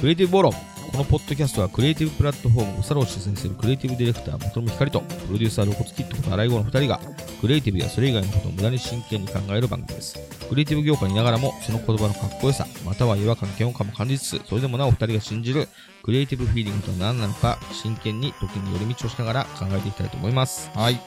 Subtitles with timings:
[0.00, 7.00] クリエイティブボロこのポッドキャストはクリエイティブプラットフォームおさらを主催するクリエイティブディレクター本見光とプロデューサーロコツキットこと荒井郷の2人が
[7.42, 10.18] クリエイティブやそれ以外のことを無駄に真剣に考える番組です
[10.48, 15.68] クリエイティブ業界にいながらもその言葉のかっこよさまたは違和感嫌悪感も感じつつそれでもなお2人が信じる
[16.02, 20.98] クリエイティブフィーリングとは何なのか真剣に時に寄り道をしながら考えていきたいと思いますはい。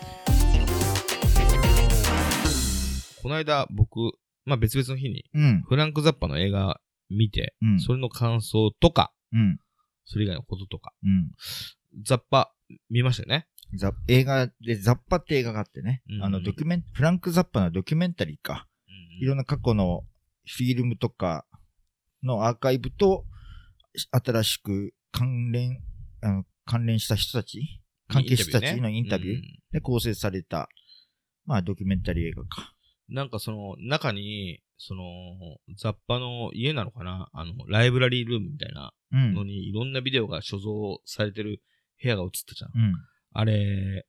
[3.24, 3.98] この間僕
[4.46, 5.64] まあ別々の日にうん。
[5.68, 7.80] フランク・ザッパの映画見て、うん。
[7.80, 9.58] それの感想とかうん。
[10.06, 11.32] それ以外のこととかうん。
[12.04, 12.54] ザッパ
[12.90, 13.48] 見ましたよね？
[13.76, 16.04] ザ映画で、ザッパって映画があってね。
[16.10, 18.68] うんあの、ドキュメン、フランク・ザッパのドキュメンタリーか。
[19.20, 20.04] いろんな過去の
[20.46, 21.46] フィルムとか
[22.24, 23.26] のアーカイブと、
[24.12, 25.80] 新しく関連、
[26.22, 30.70] あの、関連した人たち関係者たちのインタビューうんで構成された、
[31.46, 32.74] まあ、ドキュメンタリー映画か。
[33.10, 35.04] なんかその中に、その、
[35.78, 37.30] 雑把の家なのかな？
[37.34, 39.34] あの、ライブラリールームみたいなうん。
[39.34, 41.62] のにいろんなビデオが所蔵されてる
[42.02, 42.72] 部屋が映ったじゃん。
[42.76, 42.94] うん。
[43.32, 44.06] あれ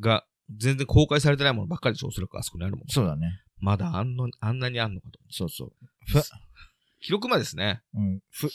[0.00, 0.24] が
[0.56, 2.88] 全然公開されてないものばっかりでしょ、おそらくあそこにあるもん。
[2.88, 3.40] そうだね。
[3.60, 5.18] まだあんのあんなにあんのかと。
[5.30, 5.72] そうそう。
[6.06, 6.22] ふ、
[7.00, 7.82] 記録まですね。
[7.94, 8.20] うん。
[8.30, 8.48] ふ、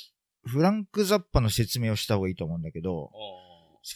[0.45, 3.09] フランク・ザッパの説明をした方がいいと思うんだけど、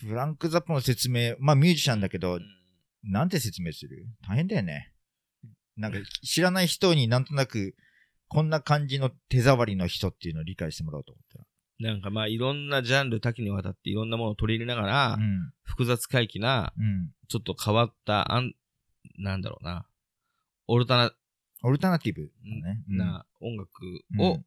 [0.06, 2.40] フランク・ザッパの説明、まあミュージシャンだけど、
[3.04, 4.06] なんて説明する？
[4.28, 4.92] 大変だよね。
[5.78, 7.76] なんか知らない人になんとなく、
[8.28, 11.46] こんな感じの手触りの人っていうのを理解してもらおうと思ったら。
[11.80, 15.54] なんかまあいろんなジャンル多岐にわたっていろんなものを取り入れながら、うん。
[15.64, 17.12] 複雑回帰な、うん。
[17.28, 18.54] ちょっと変わった、あん、
[19.18, 19.86] なんだろうな、
[20.68, 21.12] オルタナ、
[21.64, 22.32] オルタナティブ
[22.62, 22.84] だね。
[22.90, 23.70] うんな音楽
[24.18, 24.46] うをん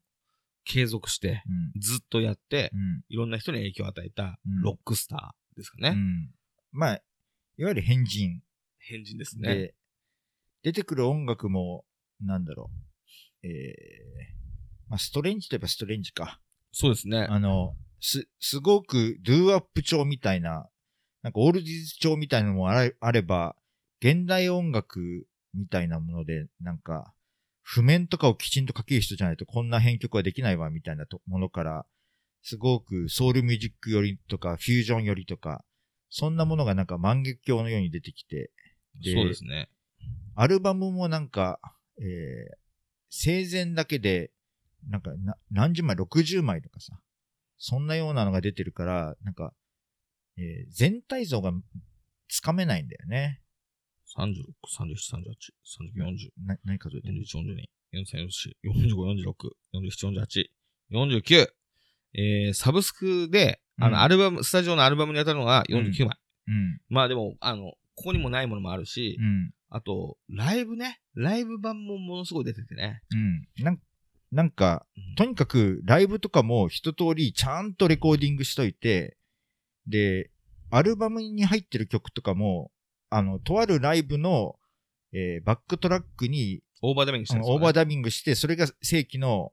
[0.65, 1.42] 継続して、
[1.75, 1.81] うん。
[1.81, 3.05] ずっとやってう、ん。
[3.09, 5.91] いろんな人に影響を与えたうんロックスターですかね。
[5.91, 6.31] うん。
[6.72, 6.94] まあ、
[7.59, 8.42] いわゆる変人
[8.78, 9.72] 変人ですね。
[10.62, 11.84] で、出てくる音楽も、
[12.20, 12.70] なんだろ
[13.42, 13.47] う。
[13.47, 16.41] えー、まあ、ストレンジといえばストレンジか。
[16.72, 17.27] そうですね。
[17.28, 20.69] あの、す、すごくドゥーアップ調みたいな、
[21.22, 23.56] なんかオールディーズ調みたいなのもあれあれば、
[24.00, 27.12] 現代音楽みたいなもので、なんか、
[27.62, 31.87] 譜面とかをきちんと書ける人じゃないとこんな編曲はできないわみたいなとものから、
[32.42, 35.65] すごくソウルミュージックよりとか、フュージョンよりとか、
[36.09, 38.50] そんなものがなんか万華鏡のように出てきて、
[39.04, 39.69] そうですね。
[40.34, 41.59] アルバムもなんか、
[41.99, 42.56] えー、
[43.11, 44.31] 生前だけで、
[44.88, 46.99] なんかな何十枚、60枚とかさ、
[47.59, 49.53] そんなようなのが出てるから、なんか、
[50.39, 51.53] えー全体像が
[52.28, 53.43] つかめないんだよね。
[54.16, 54.34] 36、
[54.78, 55.31] 37、38、
[55.97, 58.28] 39、40、な、何数えてる41、42、43、
[58.65, 60.47] 44、45、46、47、
[60.91, 61.47] 48、49。
[62.12, 66.19] えー、サブスクで、あうんの、アルバム、スタジオのアルバムに当たるのが49枚。
[66.49, 66.81] うん。
[66.89, 69.53] まあでも、あの、ここにもないものもあるし、うん。
[69.70, 71.00] あと、ライブね。
[71.14, 73.03] ライブ版もものすごい出ててね。
[73.14, 73.64] うん。
[73.64, 73.81] なん
[74.32, 74.86] なんか、
[75.16, 79.16] とにかくライブとかも一通りちゃんとレコーディングしといて、
[79.86, 80.30] で、
[80.70, 82.70] アルバムに入ってる曲とかも、
[83.10, 84.56] あの、とあるライブの、
[85.12, 89.53] えーバックトラックにオーバーダミングしてるんですオーバーダダビングして、それが正規の、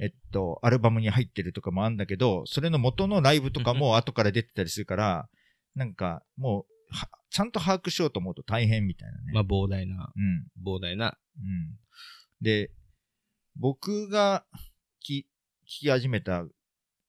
[0.00, 5.28] えっと、アルバムに入ってるとかもあるんだけど、それの元のライブとかも後から出てたりするから、
[5.74, 6.64] なんか、もう、は
[7.30, 9.32] ちゃんと把握しようと思うと大変みたいなね。
[9.32, 10.46] まあ膨大な、うん。
[10.64, 11.16] 膨大な。
[11.38, 11.78] うん。
[12.40, 12.70] で、
[13.56, 14.44] 僕が
[15.00, 15.26] き
[15.64, 16.44] 聞き始めた、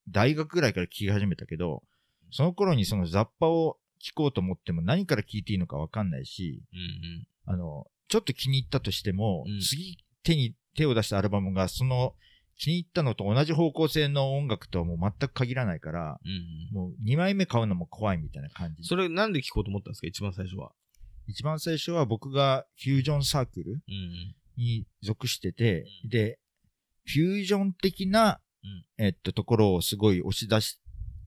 [0.09, 1.83] 大学ぐらいから聞き始めたけど、
[2.31, 7.53] その頃にその雑把を聞こうと思っても何から聞いていいのかわかんないし、うんうん。
[7.53, 12.13] あの、ちょっと気に入ったとしても、うん次手に手を出したアルバムがその
[12.61, 16.89] 気に入ったのと同じ方向性の音楽とはもう全く限らないから、うんうん。
[16.89, 18.83] もう2枚目買うのも怖いみたいな感じ。
[18.83, 20.07] それなんで聞こうと思ったんですか？
[20.07, 20.71] 一番最初は。
[21.25, 23.81] 一番最初は僕がフュージョンサークル。
[24.57, 26.37] に属してて、うんで、
[27.05, 30.79] フュージョン的な、うんえっと、ところをすごい押し出し、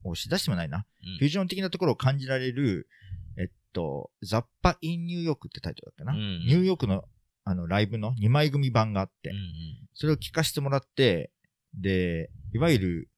[0.05, 0.85] 押し出してもないな。
[1.03, 2.87] うんフュージョン的なところを感じられる、
[3.37, 6.13] えっと、ザッパ・イン・ニューヨークってタイトルだったな？
[6.13, 7.03] うんニューヨークの
[7.45, 9.43] あのライブの2枚組版があって、うんうん
[9.97, 11.31] それを聞かせてもらって、
[11.73, 13.09] で、いわゆる、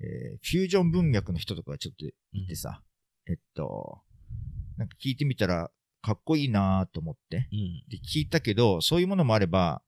[0.00, 2.82] えーフュージョン文脈の人とかがちょっといてさ、
[3.28, 4.00] えっと、
[4.76, 5.70] なんか聞いてみたら
[6.02, 7.84] かっこいいなと思って、うん。
[7.88, 9.80] で、聞いたけど、そういうものもあれば、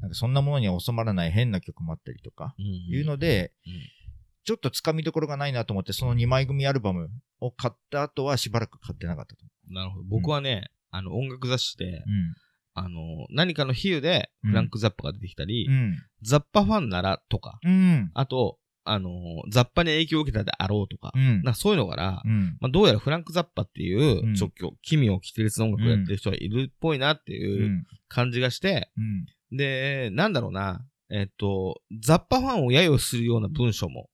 [0.00, 2.64] なんかそんなものには収まらない変な曲もあったりとか、うん。
[2.64, 3.72] いうので、うん
[4.46, 7.10] ちょっと掴みどころがないなと思って、その2枚組アルバム
[7.40, 10.04] を買った後はしばらく買ってなかったとなるほど。
[10.08, 11.96] 僕はね、あの、音楽雑誌で、思
[12.76, 15.96] あの、何かの比喩で、うんフランク・ザッパが出てきたり、うん。
[16.22, 18.10] ザッパファンならとか、うん。
[18.14, 19.10] あと、あの、
[19.50, 21.42] ザッパに影響を受けたであろうとか、うん。
[21.42, 22.56] なそういうのから、うん。
[22.60, 27.34] まあ、どうやらフランク・ザッパっていううん、ちょっと、奇妙奇烈な音楽をやってる人がいるっぽいなってう。
[27.34, 29.56] いうん感じがして、うん。
[29.56, 34.08] で、なんだろうな、えっ、と、ザッパファンを揶揄するような文章も、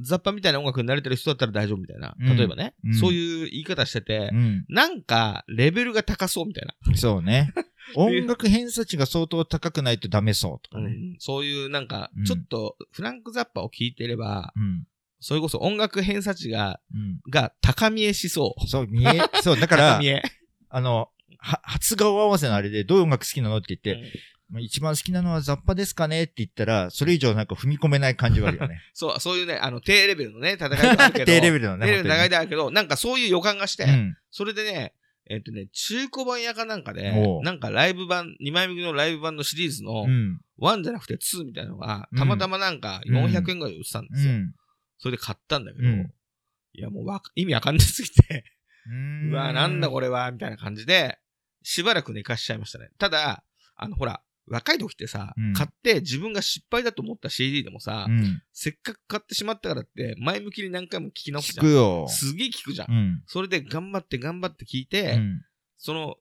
[0.00, 0.04] うん。
[0.04, 2.16] ザッパみたいな音楽に慣れてる人だったら大丈夫みたいな。
[2.18, 4.64] うん例えばね、うんそういう言い方しててう、ん。
[4.68, 6.96] なんか、レベルが高そうみたいな。
[6.96, 7.52] そうね。
[7.96, 10.90] 音楽偏差値が相当高くないとダメそうとかね。
[10.90, 14.86] うんそういうなんかうん、ちょっと、フランク・ザッパを聞いてれば、うん。
[15.20, 17.20] それこそ音楽偏差値が、うん。
[17.30, 18.66] が高見えしそう。
[18.66, 20.22] そう、見え、そう、だから 高見、え。
[20.68, 24.20] あの、は、初顔合わせのあれで、どういう音楽好きなのって言って、
[24.50, 28.80] まあ一番好きなのはザッパですかねって言ったら、それ以上なんか踏み込めない感じがあるよね。
[28.92, 31.24] そう、そういうね、あの、低レベルのね、戦いがあるけど。
[31.32, 31.86] 低レベルのね。
[31.86, 34.16] 低レベルの戦い本であるけど、なんかそういう予感がして、うん。
[34.30, 34.94] それでね、
[35.28, 37.12] えっ、とね、中古版屋かなんかで
[37.44, 40.40] なんかライブ版、2枚目のライブ版のシリーズのう、ん。
[40.60, 44.32] 1じゃなくて2みたいなのが、うんたまたまなんか400円ぐらいで売ってたんですよ。
[44.32, 44.54] うん。
[44.98, 46.12] それで買ったんだけど、うん
[46.72, 48.44] いやもうわか意味わかんなすぎて、
[48.86, 51.18] ううわなんだこれは、みたいな感じで、
[51.62, 52.90] しばらく寝かしちゃいましたね。
[52.98, 53.44] ただ、
[53.76, 58.42] あのほら、若い時ってさ、うん買って自分が失敗だと思った CD でもさ、うん。
[58.52, 61.66] せっかく買ってしまったからって、前向きに何回も聞き直す聞じゃん。
[61.66, 62.06] くよ。
[62.08, 62.92] すげえ聞くじゃん。
[62.92, 63.22] うん。
[63.26, 65.42] それで頑張って頑張って聞いて、うん。
[65.78, 66.16] その、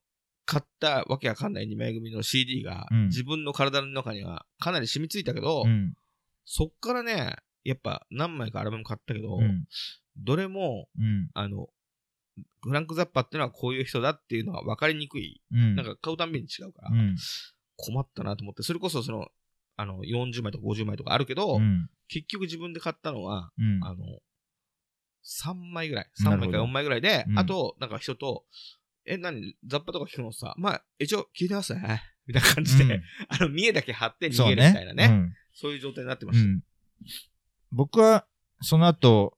[0.45, 5.93] 買ったわけわかんない二枚組の CD が、うん自分の体の中にはかなり染みついたけど、うん。
[6.45, 9.65] そっからね、やっぱ何枚かアルバム買ったけど、うん。
[10.17, 11.29] どれも、うん。
[11.33, 11.67] あの、
[12.61, 15.41] フランク・ザッパっていうのはこういう人だっていうのが分かりにくい。
[15.51, 15.75] うん。
[15.75, 17.15] なんか買うたんびに違うから、うん。
[17.79, 19.27] 困ったなと思って、それこそその、
[19.77, 21.89] あの、40枚とか50枚とかあるけど、うん。
[22.09, 23.79] 結局自分で買ったのは、うん。
[23.83, 24.19] あの、
[25.23, 26.09] 3枚ぐらい。
[26.21, 28.45] 3枚かなるほど4枚ぐらいで、うんあと、なんか人と、
[29.05, 29.55] え、何？
[29.65, 32.03] ザッパとか聞くのさ、まあ、一応聞いてますね。
[32.27, 35.05] みたいな感じで、うん あの、見えだけ張って逃そうげるみたいなね。
[35.05, 36.45] うんそういう状態になってました。
[36.45, 36.63] うん。
[37.71, 38.25] 僕は、
[38.61, 39.37] その後、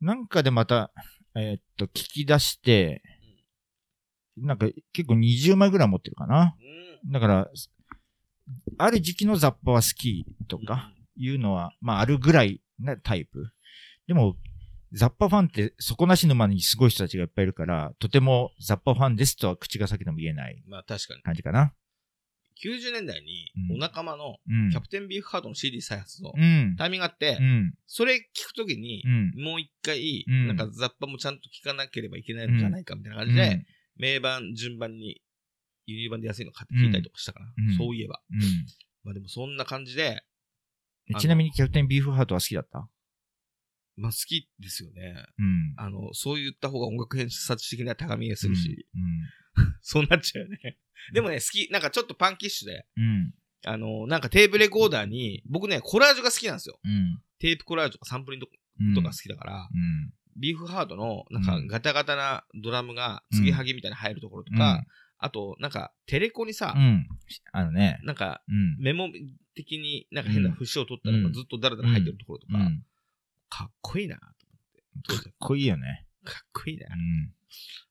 [0.00, 0.92] なんかでまた、
[1.34, 3.02] えーっと、聞き出して、
[4.36, 6.54] なんか結構20枚ぐらい持ってるかな。
[7.06, 7.50] うんだから、
[8.78, 13.50] ある時期のザッパは好きとかいうのは、まああるぐらいなタイプ。
[14.06, 14.36] でも、
[14.92, 21.22] ザッパファンって底なし沼にすごい人たちがいっぱいいるから、とてもザッパファンですとは口が裂けても言えないまあ確かに。
[21.22, 21.72] 感じかな。
[22.64, 24.80] 90年代にう、んお仲間のうんキャ。
[24.80, 26.76] プテンビーフハートの CD 再発のうん。
[26.78, 27.74] タイミングがあってう、ん。
[27.86, 29.42] それ聞くときにう、ん。
[29.42, 33.66] もう一回、うんなんかザッパもちゃんと聞かなければいけないのじゃないかみたいな感じで、うん
[33.96, 35.20] 名盤、順番に、
[35.86, 38.20] 輸入版で安いの買って聞いたりとかしたから、うんそういえば。
[38.30, 38.40] うん
[39.04, 40.22] まあでもそんな感じで、
[41.10, 42.88] えちなみにキャプテンビーフハートは好きだった？
[43.96, 45.14] まあ好きですよね。
[45.38, 45.74] うん。
[45.76, 49.74] あの、そう言った方が音楽偏差値的には高みえするし、うん。
[49.82, 50.78] そうなっちゃうよね。
[51.12, 51.70] でもね、好き。
[51.70, 53.34] なんかちょっとパンキッシュで、うん。
[53.66, 56.80] あの、なんかテープレコーダーに、僕ね、コラージュが好きなんですよ。
[56.82, 57.22] うん。
[57.38, 58.46] テープコラージュとかサンプリング
[58.80, 58.94] うん。
[58.94, 60.12] とか好きだから、うん。
[60.36, 64.84] ビーフハートの、なんかうんガタガタなドラムが継ぎはぎみたいな入るところとか、
[65.24, 67.08] あと、なんかテレコにさう、ん。
[67.52, 67.98] あのね。
[68.04, 68.76] なんかうん。
[68.78, 69.08] メモ
[69.54, 72.84] 的になんか変な節を取ったのうんがずっとダラダラ入ってるところとか、うん。
[73.48, 75.24] かっこいいなと思って。
[75.24, 76.06] かっこいいよね。
[76.24, 77.32] かっこいいなうん。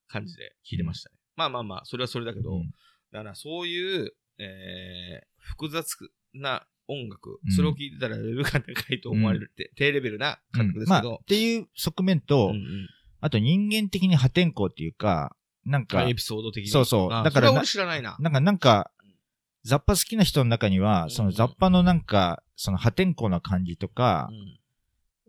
[0.08, 1.16] 感じで聞いてましたね。
[1.36, 2.72] まあまあまあ、それはそれだけど、うん
[3.12, 5.96] だからそういう、えー、複雑
[6.34, 12.90] な音楽、うんそれを聞いてたらレベルが高いと思われるって、低レベルな感覚ですまあ、けどっ、ていう側面と、うんうん
[13.26, 15.34] あと人間的に破天荒っていうか、
[15.66, 16.70] なんか、エピソード的に。
[16.70, 18.18] そうそうあだからな知らないな。
[18.20, 18.92] なんか、なんか、
[19.64, 24.30] ザッパ好きな人の中には、そのザッパのなんか、その破天荒な感じとか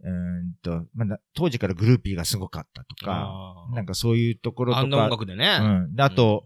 [0.03, 5.59] う、んと、まだ当時からグルーピーがすごかったとか、なんかそういうところとか、あんな音楽でね。
[5.61, 5.95] うん。
[5.95, 6.45] で、あと、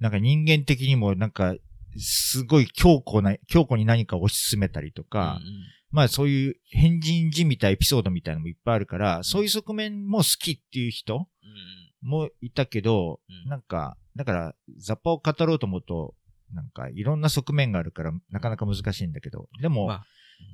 [0.00, 1.54] なんか人間的にもなんか、
[1.96, 5.54] すごい強固な、強固に何かを推し進めたりとか、うんうん
[5.94, 16.14] まあそういう変人じみたエピソードみたいなのもいっぱいあるから、そういう側面も好きっていう人うんもいたけど、うんなんか、だから、ザッパを語ろうと思うと、
[16.52, 20.04] なんかいろんな側面があるから、なかなか難しいんだけど、でも、まあ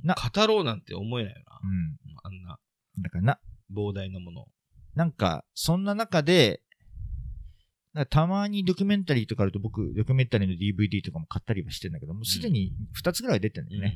[0.04, 1.61] な語ろうなんて思えないよな。
[1.62, 1.97] うん。
[2.23, 2.59] あんな
[3.02, 3.40] だからな、
[3.75, 4.49] 膨大なものを。
[4.95, 6.62] なんか、そんな中で、
[8.09, 13.95] たまにドキュメンタリーとかあると僕、ドキュメンタリーの DVD とかも買ったりはしてんだけど、もうすでに2つぐらい出てんだよね。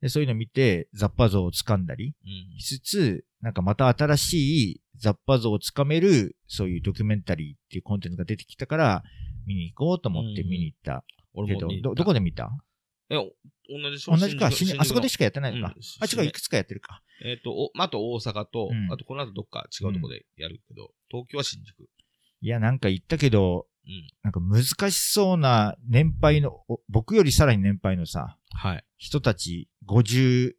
[0.00, 9.02] で、そういうの見て、ザッパ像を掴んだりうんうんしつつ、なんかまた新しいザッパ像を掴める、そういうドキュメンタリーっていうコンテンツが出てきたから、
[9.46, 11.04] 見に行こうと思って見に行った
[11.46, 12.50] けど、俺もど、どこで見た？
[13.10, 13.24] え、お
[13.68, 15.74] 同じ同じか、新宿新あそこでしかやってないのか。
[15.76, 17.02] うんあ、違う、いくつかやってるか。
[17.22, 21.86] えっ、と、おあと大阪と、うんあとこの後どっか違うとこでやるけど、東京は新宿。
[22.40, 24.08] いや、なんか言ったけど、うん。
[24.22, 28.84] なんか難しそうな年配の、お僕よりさらに年配のさ、はい。
[28.96, 30.54] 人たち、50、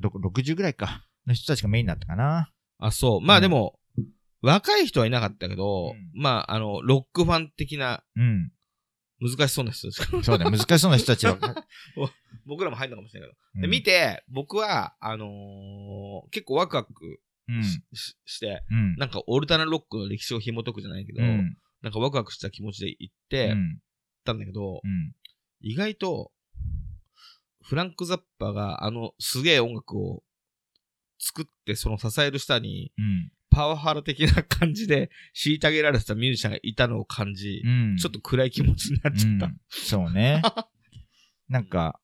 [0.00, 2.52] どこ60ぐらいか、の人たちがメインになったかな。
[2.78, 3.20] あ、そう。
[3.20, 3.78] まうんあでも、
[4.42, 8.52] 若い人はいなかったけど、うんまあ、あの、ロックファン的なうん。
[9.20, 10.22] 難しそうな人たちが。
[10.24, 11.36] そうだよ、難しそうな人たちは。
[12.46, 13.60] 僕らも入るのかもしれないけど。
[13.60, 17.62] で、うん見て、僕は、あのー結構ワクワクうん。
[17.64, 18.96] し,し、して、うん。
[18.96, 21.56] なんかオルタナロックの歴史を紐解くじゃないけど、うん。
[21.82, 23.78] なんかワクワクした気持ちで行っうて、行っん。
[24.24, 25.12] たんだけど、うん。
[25.60, 26.32] 意外と、
[27.62, 30.22] フランク・ザッパがあのすげえ音楽を
[31.20, 33.32] 作ってその支える下にうん。
[33.52, 37.96] パワハラ的な感じで虐げられてたミュージシャンがいたのを感じ、うん。
[37.96, 39.46] ちょっと暗い気持ちになっちゃった。
[39.46, 40.40] うんそうね。
[41.48, 42.00] なんか、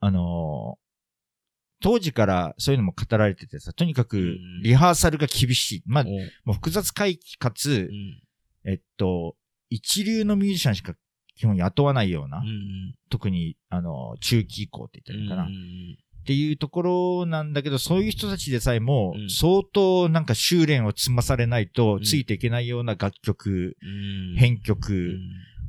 [0.00, 0.88] あのー
[1.80, 5.82] 当時からそういうのも語られててさ、とにかくうんリハーサルが厳しい。
[5.86, 6.10] まあ、も
[6.48, 9.36] う複雑回帰かつう、んえっと、
[9.70, 10.94] 一流のミュージシャンしか
[11.36, 15.98] 基本雇わないような、うん特に、あの、中期以降って言ったらいいかな、うん
[16.28, 19.30] っていうところなんだけど、そういう人たちでさえもう、ん。
[19.30, 22.02] 相当なんか修練を積まされないとうん。
[22.02, 24.36] ついていけないような楽曲、うん。
[24.36, 25.18] 編曲、うん。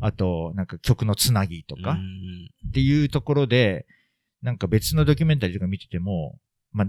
[0.01, 2.49] あと、なんか曲のつなぎとか、うん。
[2.67, 3.85] っていうところで、
[4.41, 6.37] なんか別のドキュメンタリーとか見てても、
[6.73, 6.87] まあ、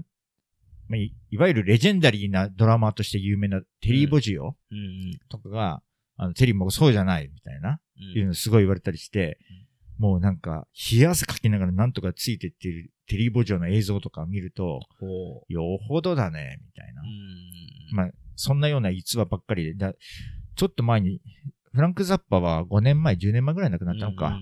[0.88, 5.20] まあ、いいわゆるレジェンダリーなドラマーとして有名なテリー・ボジオうん。
[5.28, 5.80] とかが、
[6.16, 8.18] あの、テリーもそうじゃないみたいな、うん。
[8.18, 9.38] いうのすごい言われたりして、
[10.00, 17.02] もうなんか、冷や汗かきながらなんとかついてっているテリー・ボジオの映像とかを見ると、ほよほどだね、みたいな。
[17.92, 19.92] まあ、そんなような逸話ばっかりで、だ
[20.54, 21.20] ちょっと前に、
[21.72, 24.38] フランク・ザッパは5年前、10年前ぐらい亡くなったのか。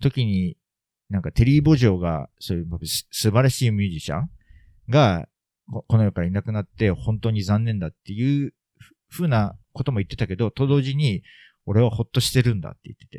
[0.00, 0.56] 時に、
[1.10, 4.30] なんかテリー・ボジョーが、そういうす素晴らしいミュージシャン
[4.88, 5.28] が、
[5.70, 8.54] ここの世からいなくなって本当に残念だっていう
[9.08, 11.22] ふうなことも言ってたけど、と同時に、
[11.66, 13.18] 俺はほっとしてるんだって言ってて、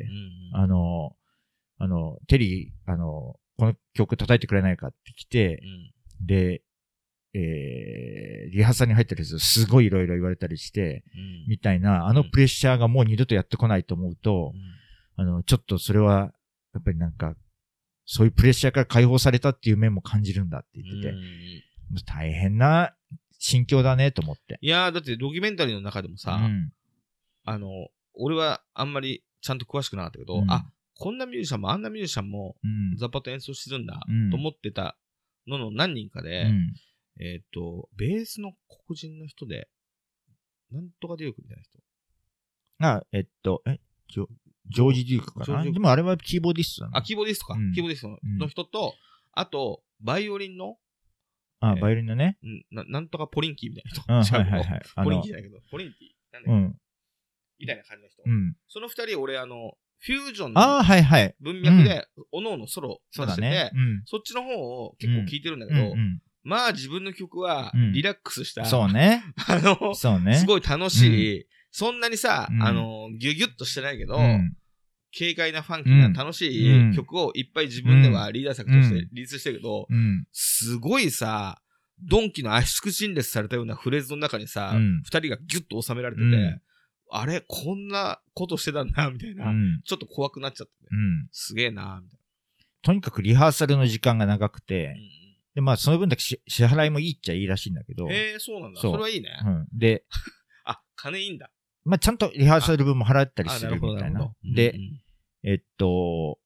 [0.52, 0.60] うん。
[0.60, 1.14] あの、
[1.78, 5.60] あの、テリー、あの、この曲叩いてくれないかって来て
[6.20, 6.26] う、ん。
[6.26, 6.62] で、
[7.34, 11.46] えー、リハーサルに入ったりするとすごいいろいろ言われたりして、うん。
[11.46, 14.54] みたいな、あのプレッシャーがもう二度とやってこないと思うと、
[15.16, 16.32] あの、ちょっとそれは、
[16.72, 17.34] やっぱりなんか、
[18.06, 21.22] そういうプレッシャーから解放されたっていう面も感じるんだって言ってて、うん。
[22.06, 22.94] 大変な
[23.38, 24.58] 心境だねと思って。
[24.62, 26.72] いやー、だってドキュメンタリーの中でもさ、うん。
[27.44, 27.68] あの、
[28.14, 30.50] 俺はあんまりちゃんと詳しくなかったけど、うん。
[30.50, 30.64] あ、
[31.00, 34.96] こんなミュージシャンもあんなミュージシャンもうんザッパと演奏してるんだ、うんと思ってた
[35.46, 36.74] のの何人かで、うん
[37.22, 38.52] えっ、と、ベースの
[38.86, 39.68] 黒人の人で、
[40.70, 41.78] なんとかデュークみたいな人。
[42.78, 43.78] あ、えっと、え、
[44.08, 44.26] ジョ
[44.68, 45.64] ジョージ・デュークかな？
[45.64, 47.54] でもあれはキーボーディストなのあ、キーボーディストか。
[47.54, 48.94] うんキーボーディストの人と、
[49.32, 50.78] あと、バイオリンの、
[51.60, 52.38] あ、えーバイオリンのね。
[52.42, 54.36] んななんとかポリンキーみたいな人。
[54.36, 54.82] はいはいはい。
[55.04, 56.52] ポリンキーじ、ゃないけど、ポリンキーなんだっけ？
[56.52, 56.76] うん、
[57.58, 58.22] みたいな感じの人。
[58.24, 58.56] うん。
[58.68, 61.34] その二人、俺、あの、フュージョンあのあ、はいはい。
[61.40, 63.70] 文脈で、おのおのソロそう出してて、だね。
[63.74, 64.02] うん。
[64.06, 65.86] そっちの方を結構聞いてるんだけど、うん。
[65.92, 67.92] うんまあ自分の曲はうん。
[67.92, 69.22] リラックスした、そうね。
[69.46, 70.36] あの、そうね。
[70.36, 72.62] すごい楽しい、そんなにさ、うん。
[72.62, 74.56] あの、ギュギュッとしてないけど、うん。
[75.16, 76.92] 軽快なファンキーな楽しうん。
[76.92, 79.00] い曲をいっぱい自分ではリーダー作としてうん。
[79.02, 80.24] リリースしてるけど、うん。
[80.32, 81.60] すごいさ、
[82.02, 85.02] ドンキの圧縮陳列されたようなフレーズの中にさ、二、うん。
[85.02, 86.60] 人がギュッと収められてて、うん
[87.12, 89.80] あれこんなことしてたんだ、みたいな、うん。
[89.84, 91.28] ちょっと怖くなっちゃって、ねうん。
[91.32, 92.18] すげえな、みたい
[92.82, 94.94] とにかくリハーサルの時間が長くてな。、
[95.56, 98.80] で、まあ、その分だけし支払いもいいっちゃいいらしいんだけど、うん、えー、そうなんだ。
[98.80, 99.28] そそうれはいいね。
[99.44, 99.68] うん。
[99.72, 100.04] で、
[100.64, 101.50] あ、金いいんだ。
[101.84, 104.32] まあ、ちゃんとリハーサル分も払ったりあ、すなるみたいなな。
[104.54, 105.00] でう、ん
[105.42, 106.38] えっと、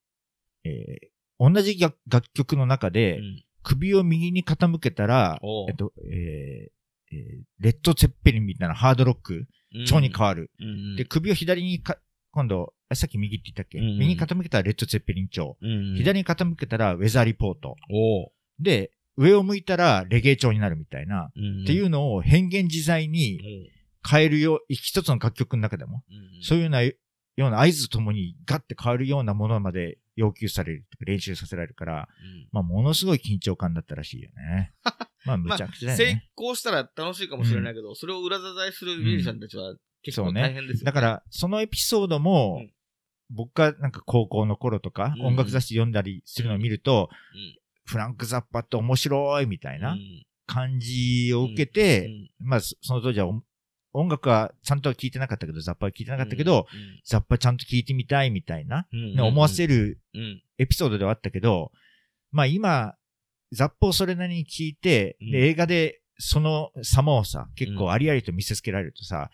[0.64, 6.73] えー同じ楽楽曲の中うで、ん首を右に傾けたら、えっと、えー
[7.14, 9.86] えーレッド・ツェッペリンみたいなハードロック、うん。
[9.86, 10.50] 超に変わる。
[10.96, 11.98] で、首を左にか、
[12.32, 13.98] 今度、あさっき右って言ったっけ、うんうん。
[13.98, 15.56] 右に傾けたらレッド・ツェッペリン調。
[15.60, 15.96] うんうん。
[15.96, 17.76] 左に傾けたらウェザーリポート。
[18.60, 21.30] で、上を向いたらレゲエ調になるみたいな。
[21.36, 23.40] うんっていうのを変幻自在に
[24.08, 26.02] 変えるよ、一つの楽曲の中でも、
[26.42, 26.82] そういうような、
[27.36, 32.48] ような合図とともにガッて変わるようなものまで要求される、練習させられるから、うん。
[32.52, 34.72] まあ、ものすごい緊張感だったらしいよね。
[35.24, 36.30] まあ、むちゃくちゃだよ成ね。
[36.36, 42.70] 功したら楽しいかもしれないけど、それを裏支えするミュージシャンたちは結構大変ですよ、だから、そのエピソードも、うん
[43.30, 45.26] 僕がなんか高校の頃とか、うん。
[45.28, 47.58] 音楽雑誌読んだりするのを見ると、うん。
[47.86, 50.26] フランク・ザッパって面白いみたいなうん。
[50.46, 52.06] 感じを受けて、
[52.40, 52.48] うん。
[52.48, 53.28] まあ、そその当時は
[53.94, 59.16] 音音楽はちゃんとは聞いてなかったけど、ザッパは聞いてなかったけど、うんザッパちゃんと聞いてみたいみたいな、うん。
[59.16, 60.42] ね思わせるうん。
[60.58, 61.72] エピソードではあったけど、
[62.30, 62.94] まあ今、
[63.52, 65.30] ザップをそれなりに聞いて、うん。
[65.32, 69.30] で映画でその様をさ、結構ありありと見せつけられるとさ、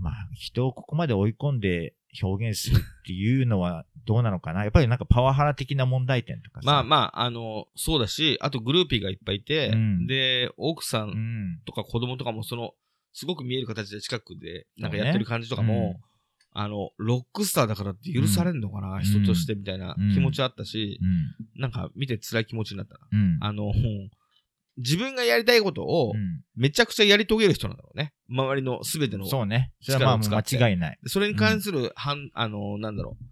[0.00, 4.64] まあ人をここまで追い込んで表現するっていうのはどうなのかな？
[4.64, 6.66] やっぱりなんかパワハラ的な問題点とかさ。
[6.66, 10.06] まあまあ、あの、そうだし、あとグルーピーがいっぱいいて、うん。
[10.06, 11.60] で、奥さうんん。
[11.64, 12.72] とか子供とかもその、
[13.12, 16.00] すごく見える形で近くで、なんかやってる感じとかも、
[16.54, 21.60] あの、ロックスターだからって許されんのかな、ん人としてみたいなうん気持ちあったし、うん。
[21.60, 22.98] なんか見て辛い気持ちになった。
[23.40, 23.72] あの、
[24.78, 28.12] 自分がやりたいことをうんめちゃくちゃやり遂げる人なんだろうね。
[28.28, 29.26] 周りの全ての。
[29.26, 29.72] そうね。
[29.80, 30.98] それはまあ間違いない。
[31.06, 33.24] それに関する、はん、あの、なんだろう、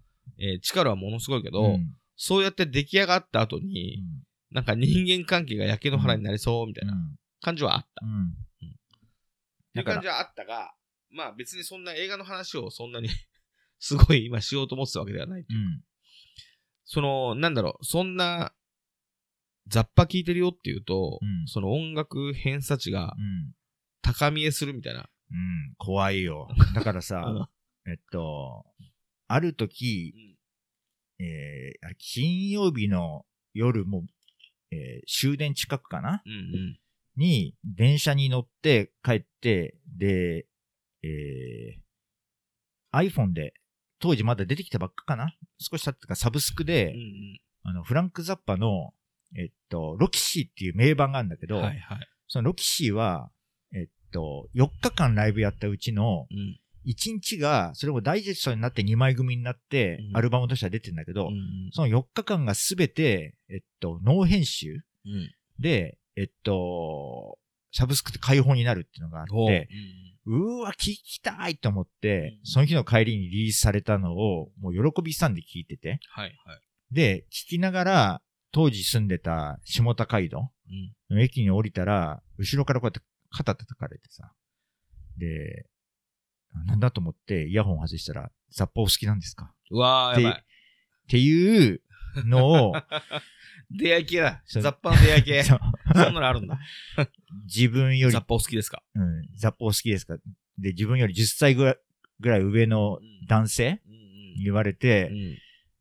[0.43, 4.03] えー力はものすごいけど、うんそうやって出来上がった後に、
[4.51, 6.93] なんか人間関係が焼け野原になりそうみたいな
[7.41, 8.05] 感じはあった。
[9.79, 10.73] いう感じはあったが、
[11.09, 13.09] まあ別にそんな映画の話をそんなに
[13.79, 15.41] すごい今しようと思ってたわけではない。
[15.41, 15.83] うん。
[16.85, 18.53] その、なんだろう、そんな、
[19.67, 23.53] 雑把聞いてるよっていうと、うんその音楽偏差値がうん。
[24.01, 25.09] 高見えするみたいな。
[25.31, 25.75] うん。
[25.77, 26.49] 怖いよ。
[26.75, 27.49] だからさ、
[27.87, 28.65] えっと、
[29.27, 30.37] ある時、
[31.19, 34.05] えーあれ金曜日の夜も、
[34.71, 36.21] えー終電近くかな？
[36.25, 36.79] うんうん。
[37.17, 40.45] に、電車に乗って帰って、で、
[41.03, 41.81] えー
[42.93, 43.53] iPhone で、
[43.99, 45.33] 当時まだ出てきたばっかかな？
[45.59, 48.91] 少し経ってからサブスクで、うんあの、フランク・ザッパの、
[49.37, 51.61] えっと、ロキシーっていう名盤があるんだけど、うん。
[51.61, 51.99] はいはい。
[52.27, 53.29] そのロキシーは、
[53.73, 56.59] えっと、4日間ライブやったうちのうん。
[56.87, 65.31] 1日が、それもダイジェストになって2枚組になってう、んアルバムとしては出てるんだけど、うんその4日間がすべて、えっと、ノー編集うん。
[65.59, 67.37] で、えっと、
[67.71, 69.69] サブスクって開放になるっていうのがあって、
[70.25, 76.61] うーわ、聞きたいと思って、うんその日の帰りにリリースされたのを、もう喜びさんで聞いてて、はいはい。
[76.91, 80.51] で、聞きながら、当時住んでた下田街道
[81.09, 81.15] うん。
[81.15, 82.99] の駅に降りたら、後ろからこうやって
[83.29, 84.33] 肩叩かれてさ、
[85.17, 85.65] で、
[86.67, 89.53] なんだと思ってイヤホン外したら、ザッパお好きなんですか？
[89.69, 90.41] うわー、やばい。
[90.41, 90.43] っ
[91.07, 91.81] ていう
[92.25, 92.73] のを、
[93.71, 94.41] 出会い系だ。
[94.45, 94.63] そう。
[94.63, 95.43] 雑把の出会い系。
[95.43, 95.49] そ
[95.95, 96.59] そうんなのあるんだ。
[97.45, 98.11] 自分より。
[98.13, 98.83] 雑、把お好きですか？
[98.95, 100.17] うん、ザッパお好きですか？
[100.57, 101.77] で、自分より10歳ぐらい
[102.19, 103.81] ぐらい上の男性？
[103.87, 104.01] うん
[104.37, 105.37] に言われて、うん。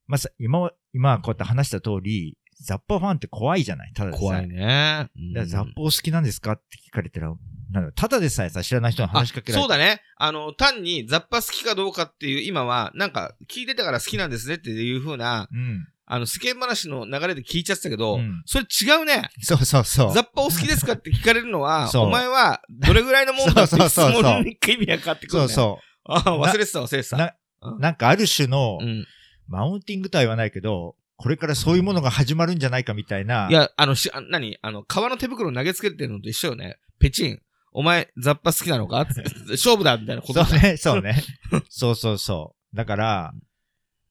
[0.09, 3.93] まあ、さ今は、今こうやって話した通り、ザッパファンって怖いじゃない？
[3.95, 4.21] ただでさえ。
[4.21, 4.57] 怖いね。
[4.67, 6.53] だからザッパお好きなんですか？
[6.53, 7.39] って聞かれたら、なん
[7.73, 7.93] だろう。
[7.93, 10.03] ただでさえさ、知らない人に話しかけられそうだね。
[10.17, 15.87] あの、単に雑把好きかどうかっていう、今は、なんか、聞いてたから好きなんですねっていう風な、うん。
[16.13, 19.31] あの、世間話の流れで聞いちゃってたけど、うんそれ違うね。
[19.43, 20.13] そうそうそう。
[20.13, 25.49] 雑把お好きですかって聞かれるのは、お前はどれぐらいのもんだってそうそうそうそう質問に意味がかかってくる、ね。。
[25.49, 27.17] そうそうああ、忘れてた忘れてた。
[27.17, 27.35] な。
[27.79, 29.07] なんかある種の、うん。
[29.47, 33.49] マウンティングとは言わないけど、これからそういうものが始まるんじゃないかみたいな。
[33.49, 34.59] い、や、あの、し、あ何？
[34.63, 36.79] あの、革の手袋投げつけてるのと一緒よね。
[36.99, 37.41] ペチン。
[37.73, 39.07] お前、雑把好きなのか？
[39.51, 40.47] 勝負だみたいなことだ。
[40.47, 41.23] そうね、そうね。
[41.71, 42.77] そうそうそう。
[42.77, 43.33] だから、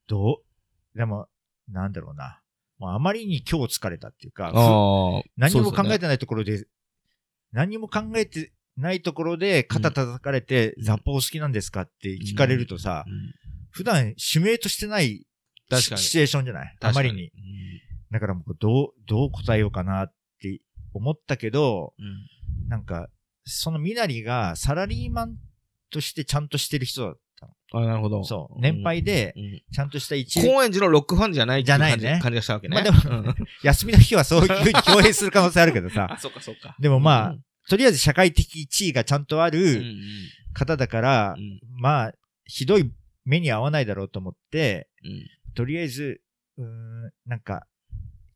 [0.07, 0.41] ど
[0.95, 1.27] う、でも、
[1.71, 2.41] なんだろうな。
[2.77, 4.51] もうあまりに今日疲れたっていうか。
[5.38, 6.65] 何も考えててないところで、
[7.51, 13.05] 何も考えてないところで肩叩かれて、うんザッパお好きなんですかって聞かれるとさ、
[13.71, 15.25] 普段指名としてない
[15.71, 16.75] シシチュエーションじゃない？
[16.82, 17.32] あまりに。。
[18.12, 20.62] だからもうどう、どう答えようかなって
[20.93, 23.10] 思ったけど、うんなんか、
[23.45, 25.38] そのみなりがサラリーマン
[25.91, 27.19] としてちゃんとしてる人だっ。
[27.71, 28.23] あ、なるほど。
[28.23, 28.62] そう。
[28.62, 29.62] 年配でう、ん。
[29.71, 32.75] ちゃんとした一流高円寺のロックファンじゃないじじゃないね感じがしたわけね。
[32.75, 36.75] まあでもうん 休みの日はそういうふうに共演する可能性あるけどさ あ、、そっかそっか。
[36.79, 39.95] でもまあうんとりあえず社会的地位がちゃんとあるん
[40.53, 42.13] 方だからう、んまあ、
[42.45, 42.91] ひどい
[43.25, 46.21] 目に合わないだろうと思って、うんとりあえず、
[46.58, 47.67] うーん、なんか、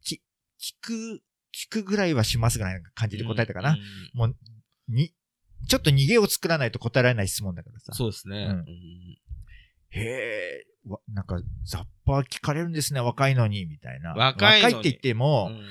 [0.04, 0.22] き、
[0.60, 1.22] 聞く、
[1.56, 3.72] 聞くぐらいはしますぐらいな感じで答えたかな。
[3.72, 3.80] うん
[4.14, 4.36] もう、
[4.90, 5.14] に、
[5.68, 7.94] ちょっと逃げを作らないと答えられない質問だからさ。
[7.94, 8.38] そうですね。
[8.38, 8.66] うんうん
[9.96, 14.14] へえ、わなんか、ザッパー聞かれるんですね、若いのに、みたいな。
[14.14, 15.64] 若いのにって言っても、うんうん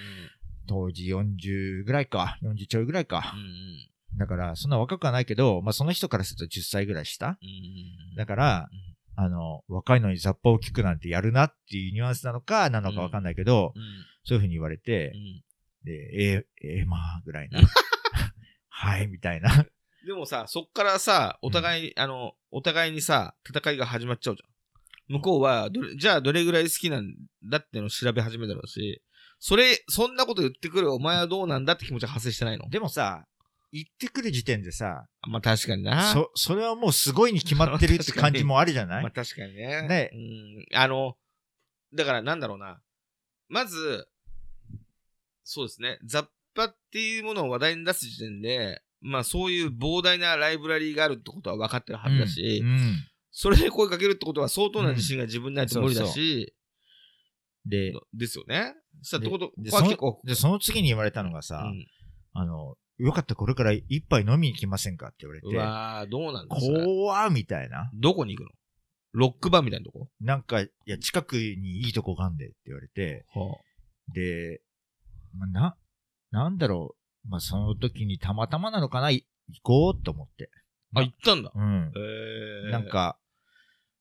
[0.68, 4.16] 当時40ぐらいか、40ちょいぐらいかう。
[4.16, 7.36] んだから、そんな若くはないけど、まあ、その人からすると10歳ぐらい下。
[7.42, 8.68] うんだから、
[9.16, 13.82] あの、若いのにザッパを聞くなんてやるなっていうニュアンスなのか、なのかわかんないけど、うん
[14.24, 15.42] そういうふうに言われてう、ん
[15.84, 17.60] で、ええええまあ、ぐらいな。
[18.70, 19.66] はい、みたいな。
[20.06, 25.16] でもさ、そっからさ、お互い、あの、お互いにさ、戦いが始まっちゃうじゃん。
[25.16, 29.02] 向こうは、じゃあどれぐらい好きなんだってのを調べ始めたろうし、
[29.40, 33.26] それ、そんなこと言ってくるお前はどうなんだって気持ちが発生してないのでもさ、
[33.72, 36.12] 言ってくる時点でさ、まあ確かにな。
[36.12, 39.02] そ、それはもうすごいに決まってるって 感じもあるじゃない？
[39.02, 39.88] まあ確かにね。
[39.88, 40.78] ねうん。
[40.78, 41.16] あの、
[41.94, 42.80] だからなんだろうな。
[43.48, 44.06] まず、
[45.42, 45.98] そうですね。
[46.04, 52.96] 雑把っていうものを話題に出す時点で、まあそういう膨大なライブラリーがあるってことは分かってるはずだし、うんうん。
[53.30, 56.54] それで声かけるってことは相当な自信が自分にないと無理だし、
[57.66, 58.74] で、ですよね。
[59.02, 61.86] したらってことでこれは結構、で、その次に言われたのがさ、うん。
[62.34, 66.84] あの、よかったらこれから一杯飲みに来ませんかって言われうて、わーどうなんですか？
[66.84, 67.90] 怖ーみたいな。
[67.94, 68.52] どこに行くの？
[69.12, 70.08] ロックバーみたいなとこ？
[70.20, 73.56] なんか、いや、近くにいいとこがあんでって言われて、は
[74.14, 74.60] で、
[75.36, 75.76] まあ、な、
[76.30, 77.01] なんだろう。
[77.28, 80.50] まあ、その時にたまたまなのかな、い行こうと思って。
[80.94, 81.00] あ。
[81.00, 81.52] あ、行ったんだ。
[81.54, 81.92] うん。
[81.94, 82.70] へえ。
[82.72, 83.18] なん、か、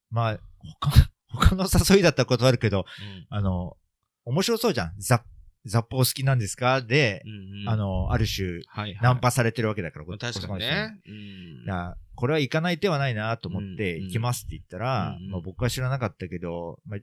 [0.09, 0.39] まあ、
[0.79, 0.91] 他、
[1.49, 2.85] 他の誘いだったら断るけど、
[3.29, 3.77] あの、
[4.25, 4.93] 面白そうじゃん。
[4.99, 5.23] ザ
[5.65, 6.81] ザッパお好きなんですか？
[6.81, 7.31] でう、ん。
[7.31, 8.97] うんうんあ、の、ある種、はいはい。
[9.01, 10.99] ナンパされてるわけだから、こ確かにね。
[12.15, 16.99] これは行かない手はないなと思って、うん行きますって言ったら、うんまあ、僕は知らなかったけど、まあ、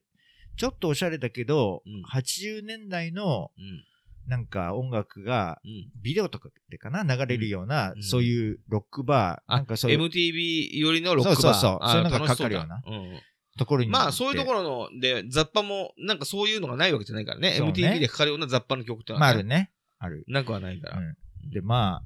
[0.57, 3.85] ちょっとおしゃれだけど、うん80年代のうん。
[4.29, 5.91] なんか音楽が、うん。
[6.03, 11.51] ビデオとかでかな流れるような、うんそういうロックバー、あなんかそういう MTV よりのロックバー。
[11.51, 13.21] そうそうそうあそういうのがかかるようなうん。
[13.59, 13.91] ところに。
[13.91, 17.59] まあ、そういうところの、で、雑把も、なんかそういうのがないわけじゃないからね。
[17.59, 19.41] ね MTV でかかるような雑把の曲ってのまあはね。
[19.41, 19.71] あるね。
[19.99, 20.25] ある。
[20.29, 20.99] なくはないから。
[20.99, 21.51] うん。
[21.51, 22.03] で、まあ、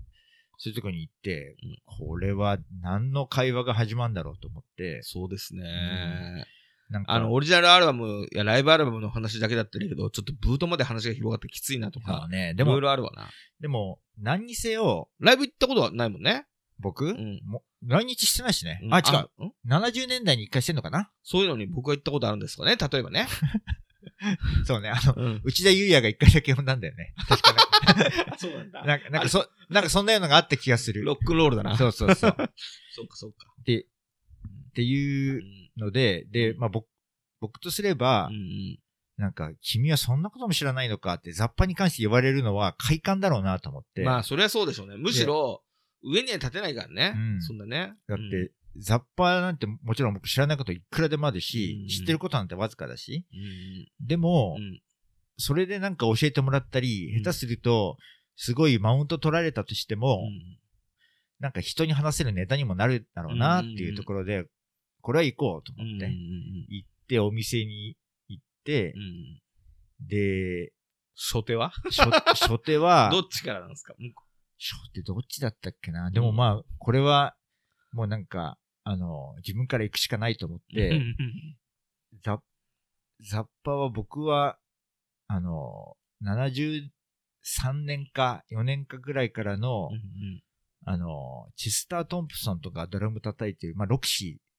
[0.57, 6.47] そういうとこに行って、うんこれは何の会話が始まるんだろうと思って、そうですね。
[6.93, 12.53] なんか、あの、オリジナルアルバムやライブアルバムの話だけだったらいいけど、ちょっとブートまで話が広がってきついなとか、ね。
[12.55, 13.31] でもいろい、ろあるわな。
[13.61, 16.47] でも、何にせよ、ライブ行ったことはないもんね。
[16.79, 18.81] 僕、んもう来日してないしね。
[18.83, 19.03] うんあ、違
[19.39, 19.45] う。
[19.47, 21.11] ん？70年代に一回してんのかな？
[21.23, 23.27] そういうのに僕は行ったことあるんですかね例えばね。
[24.67, 24.91] そうね。
[24.91, 25.41] あの、うん。
[25.45, 27.15] 内田祐也が一回だけ呼んだんだよね。
[27.29, 31.05] 確かそうなんだなんか、なんかそ、なんかそんなようなのがあった気がする。
[31.05, 31.77] ロックンロールだな。
[31.77, 32.37] そうそうそう。
[32.95, 33.39] そうか、そうか。
[33.65, 33.83] で、
[34.73, 36.87] っていううんので、で、まあ僕、
[37.41, 38.79] 僕とすれば、うんうん。
[39.19, 44.03] なんか、君はそんなことも知らないのかって、雑把に関して言われるのは快感だろうなと思って。
[44.03, 44.97] まあ、そりゃそうでしょうね。
[44.97, 45.63] むしろ、
[46.03, 47.15] 上には立てないからね。
[47.15, 47.95] うんそんなね。
[48.09, 54.81] だって、雑把なんてもちろん僕知らないこといくらでもあるし、うん知ってることなんてわずかだし、うん、でも、うん。
[55.37, 57.97] それでなんか教えてもらったり、うん下手すると、
[58.37, 60.59] すごいマウント取られたとしても、うん
[61.39, 64.45] なんか人に話せるネタにもなるだろうなっていうところで、
[65.03, 65.89] これは行こうとうん。
[65.89, 66.67] 思って、うん。
[66.69, 67.97] 行ってお店に
[68.29, 69.43] 行ってう、ん。
[70.09, 70.73] で、
[71.15, 71.71] 初手は？
[71.85, 73.95] 初初手は、 どっちからなんですか？
[74.59, 76.11] 初手どっちだったっけな？
[76.11, 77.37] でもまあ、これは、
[77.93, 81.01] もうなんか、あの、自分から行くしかないと思って、
[82.25, 82.41] ザ
[83.21, 84.59] ザッパは僕は、
[85.27, 86.91] あの、73
[87.85, 90.43] 年か4年かぐらいからの、うんうん。
[90.85, 94.52] あの、チスター・トンプソンとかドラム叩いてる、まあ、ロクシー、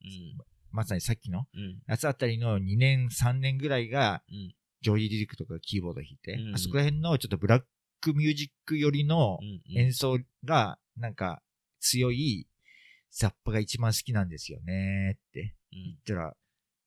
[0.71, 1.79] まさにさっきのうん。
[1.87, 4.55] やつあたりの2年、3年ぐらいが、うん。
[4.81, 7.63] ジョージ・リリックとかキーボード弾いて、うんあそこら辺のちょっとブラッ
[8.01, 11.41] クミュージック寄りのうん演奏が、なんか、
[11.79, 12.47] 強い
[13.11, 15.83] ザッパが一番好きなんですよねってうん。
[15.83, 16.35] 言ったら、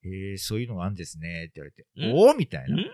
[0.05, 2.13] えー、そういうのがあるんですねって言われて、うん。
[2.15, 2.77] おおみたいな。
[2.77, 2.85] うん。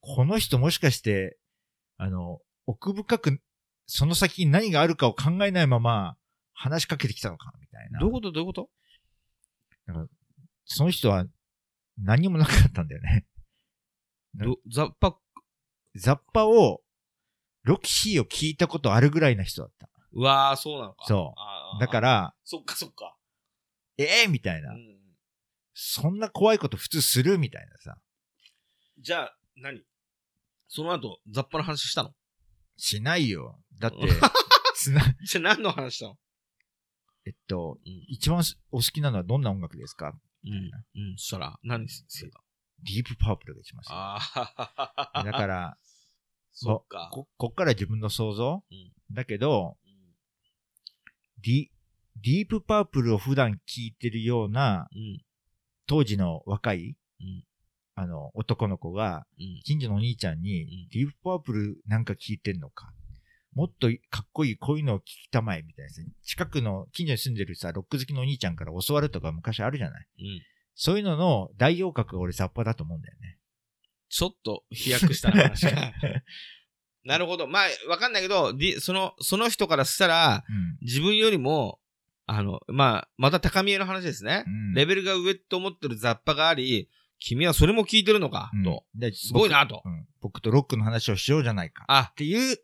[0.00, 1.36] この人もしかして、
[1.96, 3.40] あの、奥深く、
[3.86, 6.16] その先に何があるかを考えないまま
[6.52, 8.00] 話しかけてきたのかみたいな。
[8.00, 8.32] どういうこと？
[8.32, 8.70] どういうこと？
[10.64, 11.26] その人は
[11.98, 13.26] 何もなかったんだよね。
[14.34, 15.18] どザッパ、
[15.94, 16.82] ザッパを、
[17.62, 19.88] ロキシーを聞いたことあるぐらいな人だった。
[20.12, 21.04] うわー、そうなのか。
[21.06, 21.34] そ
[21.76, 23.16] うだか、ら、そっかそっか。
[23.98, 24.96] ええみたいな、うん
[25.78, 27.98] そんな怖いこと普通するみたいなさ。
[28.98, 29.82] じゃあ、何？
[30.68, 32.14] その後、ザッパの話したの？
[32.78, 33.60] しないよ。
[33.78, 33.98] だって、
[34.74, 36.18] つな、じゃあ何の話したの？
[37.26, 38.04] えっと、うん。
[38.08, 40.14] 一番お好きなのはどんな音楽ですか？
[40.44, 40.52] うん。
[40.52, 41.16] うん。
[41.16, 42.40] そしたら、何してた
[42.84, 43.92] ディープパープルが一番好き。
[43.92, 45.22] ああ。
[45.24, 45.76] だから、
[46.52, 47.10] そっか。
[47.12, 49.96] こ、こっから自分の想像、うんだけど、うん
[51.42, 51.68] ディ、
[52.22, 55.22] ディープパープルを普段聴いてるような、うん。
[55.86, 57.44] 当時の若い、うん
[57.98, 59.60] あの、男の子が、うん。
[59.64, 62.92] 近所のお兄ちゃんに、んディープパープルなんか聴いてんのか？
[63.56, 66.02] もっとかっこいいこういうのを聞きたまえ、みたいなさ。
[66.22, 70.06] 近くの、近所に住んでるさ、ロック好きのお兄ちゃんから教わるとか昔あるじゃない？
[70.20, 70.42] うん。
[70.74, 73.38] そういうのの代表格が俺ザッパだと思うんだよね。
[74.10, 75.92] ちょっと飛躍したな話が。
[77.04, 77.46] なるほど。
[77.46, 80.78] まあ、わかんないけど、その、その人からしたら、うん。
[80.82, 81.80] 自分よりも、
[82.26, 84.44] あの、まあ、また高見えの話ですね。
[84.46, 89.82] うんレベルが上と思ってる雑把があり、君はそれも聞いてるのか、うんすごいな、と
[90.20, 91.84] 僕とロックの話をしようじゃないか。
[91.88, 92.58] あっ、ていう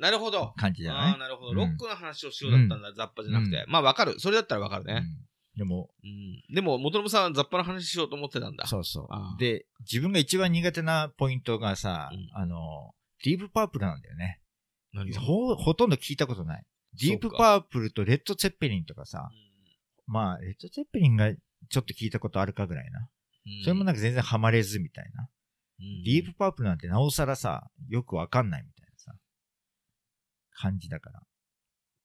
[0.00, 0.52] なるほど。
[0.56, 1.50] 感じじゃああ、ないなるほど。
[1.50, 3.64] うんロックの話をしようだったんだ、雑把じゃなくて。
[3.68, 4.18] まあ、わかる。
[4.18, 4.94] それだったらわかるね。
[4.94, 6.54] うんでも、うん。
[6.54, 8.66] でも、元信さんは雑把の話しようと思ってたんだ。
[8.66, 14.40] そうそうで、自分が一番苦手なポイントがさ、うんあの、ディープパープルなんだよね。
[15.18, 16.64] ほ、ほとんど聞いたことない。
[17.00, 19.30] ディープパープルとレッド・ツェッペリンとかさ、
[20.06, 23.00] まあ、レッド・ツェッペリンがちょっと聞いたことあるかぐらいな。
[23.00, 25.28] うんそれもなんか全然ハマれずみたいな。
[25.80, 28.89] うんディープパープルなんてなおさらさ、よくわかんないみたいなさ、
[30.60, 31.22] 感じだから。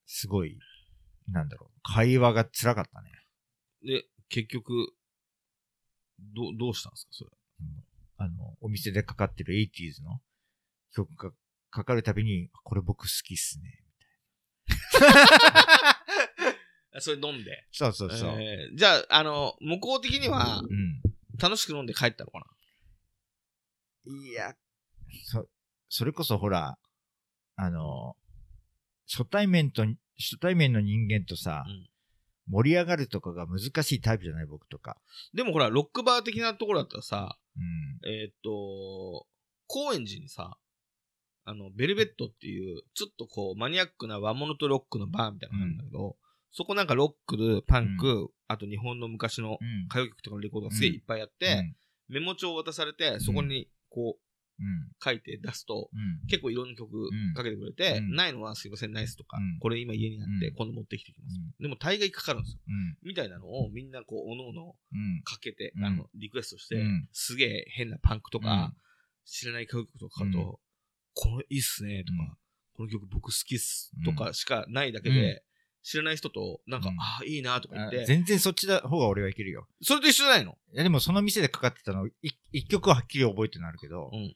[0.05, 0.57] すごい、
[1.27, 3.11] なんだろう、会話が辛かったね。
[3.83, 4.93] で、結局、
[6.19, 7.31] ど、どうしたんですか、それ。
[8.17, 10.21] あの、お店でかかってる 80s の
[10.93, 11.31] 曲が
[11.69, 13.83] かかるたびに、これ僕好きっすね。
[16.99, 17.67] それ飲んで？
[17.71, 18.29] そうそうそう。
[18.41, 21.01] えーじゃあ、あの、向こう的には、うん。
[21.37, 22.39] 楽しく飲んで帰ったのか
[24.05, 24.55] いや、
[25.25, 25.49] そ、
[25.89, 26.79] それこそほら、
[27.57, 28.15] あの、
[29.07, 29.83] 初対面と、
[30.17, 31.87] 初対面の人間とさ、うん
[32.47, 34.97] 盛り上がるとかが難しいタイプじゃない僕とか。
[35.33, 38.07] なでもほら、ロックバー的なところだったらさ、うん。
[38.07, 39.25] えーっと、
[39.67, 40.57] 高円寺にさ、
[41.45, 46.17] あの、ベルベットっていう、ちょっとこう、マニアックな和物とロックのバーみたいなのがあるんだけど、
[46.51, 49.85] そこなんかロック、パンク、あと日本の昔のうん。
[49.89, 51.75] 歌謡曲とかのレコードがすげえいっぱいあって、
[52.07, 54.19] メモ帳を渡されて、そこにこううん。
[55.03, 56.27] 書いて出すと、うん。
[56.27, 57.33] 結構いろんな曲ん。
[57.33, 58.15] かけてくれて、うん。
[58.15, 59.59] ないのはすいません、ナイスとか、うん。
[59.59, 60.55] これ今家にあって、うん。
[60.55, 61.35] 今度持ってきてきます。
[61.37, 61.63] うん。
[61.63, 62.59] でも大概かかるんですよ。
[62.67, 62.97] うん。
[63.03, 65.21] みたいなのをみんなこう、おのおのうん。
[65.23, 65.85] かけて、うん。
[65.85, 67.07] あの、リクエストして、うん。
[67.11, 68.73] すげえ変なパンクとか、うん。
[69.25, 70.55] 知らない歌謡曲とかかると、うん。
[71.13, 72.37] これいいっすね、とか、うん。
[72.73, 75.41] この曲僕好きっすうん、とかしかないだけで、うん。
[75.87, 76.95] 知らない人と、なんか、うん。
[76.99, 79.67] ああ、いいなとか言っあて、全然そっちだ方が俺はいけるよ。
[79.83, 80.57] それと一緒じゃないの？
[80.73, 82.11] いやでもその店でかかってたの、い
[82.51, 84.35] 一曲ははっきり覚えてるのあるけど、うん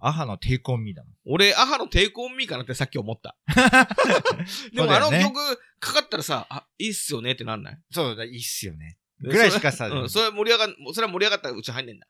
[0.00, 1.12] a-ha の Take On Me だもん。
[1.26, 3.36] 俺、 a-ha の Take On Me かなってさっき思った。
[4.72, 5.34] でもあの曲
[5.80, 7.78] かかったらさ、あ、いいっすよねってなんない？
[7.90, 8.98] そうだ、いいっすよね。
[9.20, 12.06] ぐらいしかさ、それうん、それ盛り上がん、それは盛り上がったらうち入んねんだ。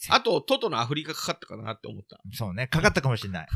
[0.00, 2.20] せあと、トトのアフリカかかったかなって思った。
[2.32, 3.48] そうね、かかったかもしれない。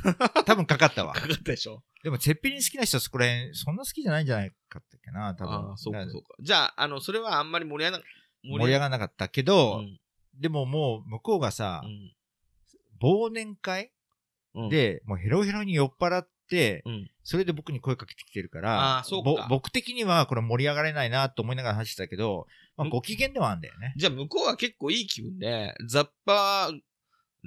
[0.44, 1.20] 多分かかったわか。
[1.20, 5.54] かったでしょでも、ツェッペリン好きな人そこら辺、そんな好きじゃないんじゃないかったっけな、多分。
[5.54, 6.34] ああ、そうかそうか。
[6.40, 8.04] じゃあ、あの、それはあんまり盛り上がら
[8.42, 9.98] 盛り上がらなかったけど、うん
[10.34, 12.12] でももう、向こうがさ、うん
[13.02, 13.90] 忘年会？
[14.54, 17.10] うん、で、もうヘロヘロに酔っ払って、うん。
[17.24, 19.04] それで僕に声かけてきてるから、
[19.48, 23.94] 僕的にはこれ盛り上がれないなと思いながら話してたけど、まあ、うんご機嫌ではあるんだよね。
[23.96, 26.70] じゃあ、向こうは結構いい気分で、雑把、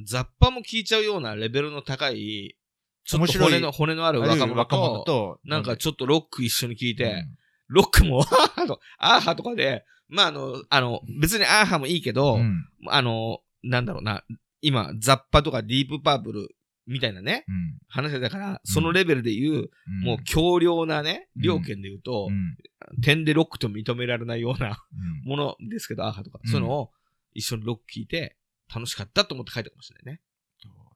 [0.04, 2.56] 雑把も聞いちゃうようなレベルの高い、
[3.04, 7.38] ちょっと面白い骨の、骨のある若者と、と、なんかちょっとロック一緒に聞いて、うん。
[7.68, 12.66] ロックも、アーハと、アーハとかで、まあ、あの、あの、別にアーハもいいけど、うん。
[12.88, 14.24] あの、なんだろうな、
[14.62, 16.50] 今、雑把とかディープパープル
[16.88, 17.78] みたいなね、うん。
[17.88, 20.04] 話だから、そのレベルで言う、うん。
[20.04, 21.42] もう強量なね、うん。
[21.42, 22.58] 両権で言うとう、ん。
[23.02, 24.84] 点でロックと認められないような
[25.26, 25.30] うん。
[25.30, 26.52] ものですけど、アーハとか、うん。
[26.52, 26.92] そういうのを
[27.34, 28.38] 一緒にロック聞いて、
[28.74, 30.22] 楽しかったと思って書いたかもしれないね。
[30.64, 30.90] どうだろ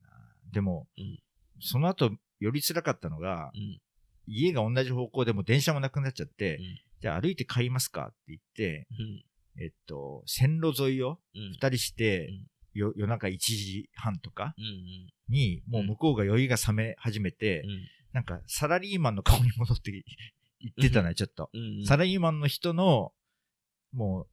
[0.00, 0.52] うな。
[0.52, 1.18] でも、うん。
[1.60, 3.80] その後、より辛かったのが、うん。
[4.26, 6.80] 家が同じ方向でも電車もなくなっちゃって、うん。
[7.00, 9.24] じゃあ歩いて帰りますかって言って、うん。
[9.62, 11.52] えっと、線路沿いをうん。
[11.52, 12.28] 二人して、
[12.76, 15.34] 夜中1時半とかうん。
[15.34, 17.88] に、もう向こうが酔いが冷め始めて、うん。
[18.12, 20.04] なんかサラリーマンの顔に戻ってい
[20.60, 21.50] 言ってたね、ちょっと。
[21.52, 21.86] うん。
[21.86, 23.12] サラリーマンの人の、
[23.92, 24.26] もう、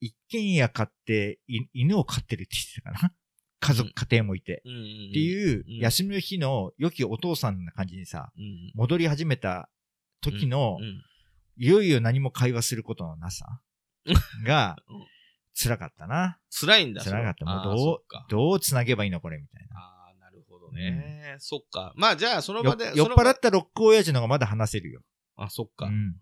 [0.00, 3.14] 一軒家買って、い犬を飼ってるって言ってたかな。
[3.60, 4.58] 家族、うん家庭もいて。
[4.58, 4.70] って
[5.18, 8.72] いう、うん休みの日の良きお父さんな感じにさ、うん。
[8.74, 9.68] 戻り始めた
[10.20, 11.02] 時の、うん。
[11.58, 13.60] いよいよ何も会話することのなさ
[14.44, 15.06] がうん、
[15.58, 16.38] 辛かったな。
[16.50, 17.02] 辛いんだ。
[17.02, 19.80] 辛かったもうどうどう繋げばいいのこれみたいな。
[19.80, 21.36] ああ、なるほどね。
[21.38, 21.92] そっか。
[21.96, 22.84] まあ、じゃあ、そのよ場で。
[22.86, 25.00] 酔っその場払ったロック親父の方がまだ話せるよ。
[25.36, 25.86] あ、そっか。
[25.86, 26.16] うん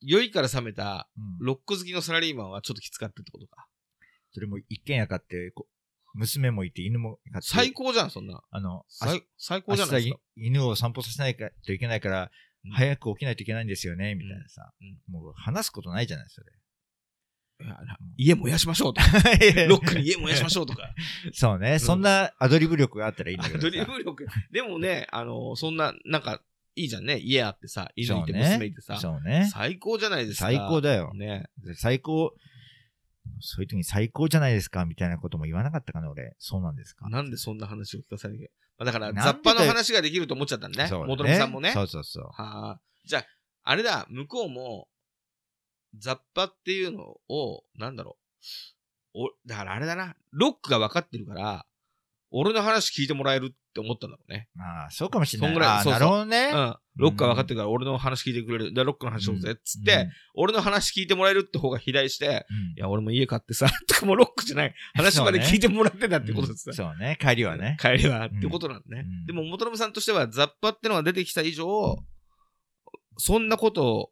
[0.00, 3.66] 酔いから覚めた、うんロック好きのサラリーマンはちょっときつかったってことか。
[4.32, 5.66] それも一軒家買って、こ
[6.14, 7.48] 娘もいて犬も飼って。
[7.48, 8.42] 最高じゃん、そんな。
[8.50, 10.20] あの、最最高じゃないですか。
[10.36, 12.28] 犬を散歩させないといけないから、うん
[12.72, 14.72] 早く起きないといけないんですよね、みたいなさ。
[14.80, 16.46] うんもう話すことないじゃない、それ。
[18.16, 19.08] 家燃やしましょうとか。
[19.68, 20.90] ロックに家燃やしましょうとか。
[21.32, 23.66] そうね、そんなアドリブ力があったらいいんだけどさ。
[23.66, 24.26] アドリブ力。
[24.52, 26.40] でもね、 あの、そんな、なんか、
[26.76, 27.18] いいじゃんね。
[27.18, 28.98] 家あってさ、犬いて娘いてさ。
[28.98, 29.48] そうね。
[29.52, 30.46] 最高じゃないですか。
[30.46, 31.12] 最高だよ。
[31.14, 31.46] ね。
[31.74, 32.32] 最高、
[33.40, 36.36] そういう時に最高じゃないですかみたいなことも言わなかったかな、俺。
[36.38, 38.52] そうなんですかなんでそんな話を聞かされる？
[38.78, 40.88] まあだから、雑把の話ができると思っちゃったんだね。
[40.88, 41.72] そうだ元々さんもね。
[41.72, 42.24] そうそうそう。
[42.26, 42.80] はあ。
[43.04, 43.26] じゃあ、
[43.64, 44.88] あれだ、向こうも、
[45.96, 48.16] 雑把っていうのを、なんだろ
[49.14, 49.24] う。
[49.26, 51.66] お、だからあれだな、ロックが分かってるから、
[52.30, 54.48] 俺の話聞いてもらえるって思ったんだろうね。
[54.58, 55.50] ああ、そうかもしれない。
[55.50, 56.50] そんぐらいああそうそうなるほどね。
[56.52, 56.76] うん。
[56.96, 58.74] ロックが分かってるから俺の話聞いてくれる。
[58.74, 59.52] で、ロックの話しようぜ。
[59.52, 62.44] っつって、うん、俺の話聞いてもらえるって方が肥大して、うんい
[62.76, 64.74] や、俺も家買ってさ、とかもうロックじゃない。
[64.94, 67.78] 話まで聞いてもらってたってことですうんそうね、帰りはね。
[67.80, 69.04] 帰りはってことなんだね。
[69.06, 71.96] うんでも、元信さんとしては、雑把ってのが出てきた以上、
[73.16, 74.10] そんなことを、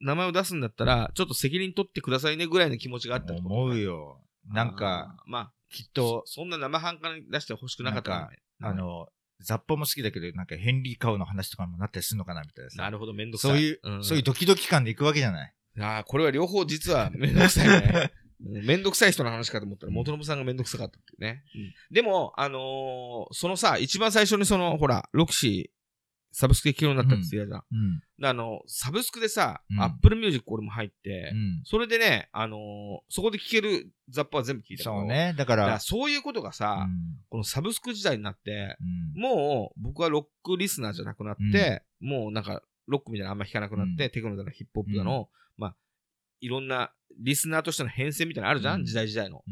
[0.00, 4.20] 名前を出すんだったら、ちょっと責任取ってくださいねぐらいの気持ちがあった思うよ。
[4.52, 9.08] なんか、まあ、きっと、そんな生半可に出してほしくなかったねあ、の、
[9.40, 12.82] 雑把も好きだけど、なんかヘンリー・カウの話とかもなったりするのかなみたいなさ。
[12.82, 13.50] なるほど、めんどくさい。
[13.52, 15.52] そういう、んそういうドキドキ感で行くわけじゃない。
[15.80, 18.10] ああ、これは両方実はめんどくさいね。
[18.10, 21.42] うんめんどくさい人の話かと思ったら、元信さんがめんどくさかったっていうね。
[21.90, 25.75] でも、あのーそのさ、一番最初にその、ほら、ロクシー、
[26.38, 27.62] サブスクで聞けるようになったって言ってたじゃん。
[27.72, 28.02] うん。
[28.20, 31.62] であの、サブスクでさ、うんアップルミュージック俺も入って、うん。
[31.64, 32.60] それでね、あのー
[33.08, 35.04] そこで聞けるザッパは全部聞いたそう。
[35.06, 35.34] ね。
[35.38, 38.76] だか、だかららそういうことがさ、うんこのサブスク時代になって、
[39.14, 45.76] うんもう僕はロックリスナーじゃなくなって、もうなんかロックみたいなのあんま弾かなくなって、うんテクノだのヒップホップだの、まあ、
[46.40, 49.42] いろんなリスナーとしての変遷みたいなのあるじゃん時代時代の。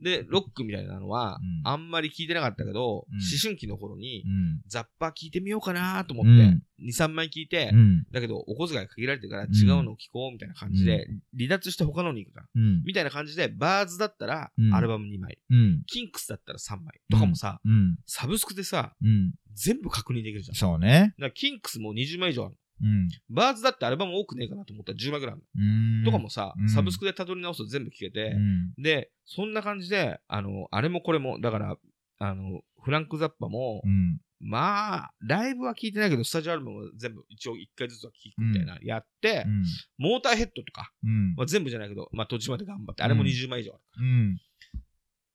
[0.00, 4.60] うんで、ロックみたいなのは、うんあんまり聞いてなかったけど、うん思春期の頃に、うん。
[4.66, 8.04] ザッパー聞いてみようかなと思って、うん2、3枚聞いて、うん。
[8.10, 12.46] だけどお小遣い限られてるからん違うのを聞こうみたいな感じで、離脱して他のに行くじゃん。
[12.54, 12.82] うん。
[12.84, 15.82] みたいな感じで、バーズだったらうんアルバム2枚、うん。
[15.86, 17.96] キンクスだったら3枚とかもさ、うん。
[18.06, 19.34] サブスクでさ、うん。
[19.54, 20.54] 全部確認できるじゃん。
[20.54, 21.14] そうね。
[21.18, 22.54] だからキンクスも20枚以上ある。
[22.82, 23.08] うん。
[23.28, 26.04] バーズだってアルバム多くねえかなと思ったら10枚ぐらいある。
[26.04, 28.72] とかもさ、うんサブスクで辿り直すと全部聞けてう、ん。
[28.82, 31.76] で、そんな感じで、あの、あれもこれも、だから、
[32.18, 34.20] あの、フランク・ザッパもう、ん。
[34.42, 39.64] まあ、ライブは聞いてないけど、スタジオアルバムは全部一応1回ずつは聞くみたいな、やって、うん。
[39.98, 41.34] モーターヘッドとか、うん。
[41.34, 43.82] まあ、全部じゃないけど、まあ途中まで頑張って、あれもうん20枚以上ある。
[44.00, 44.38] うん。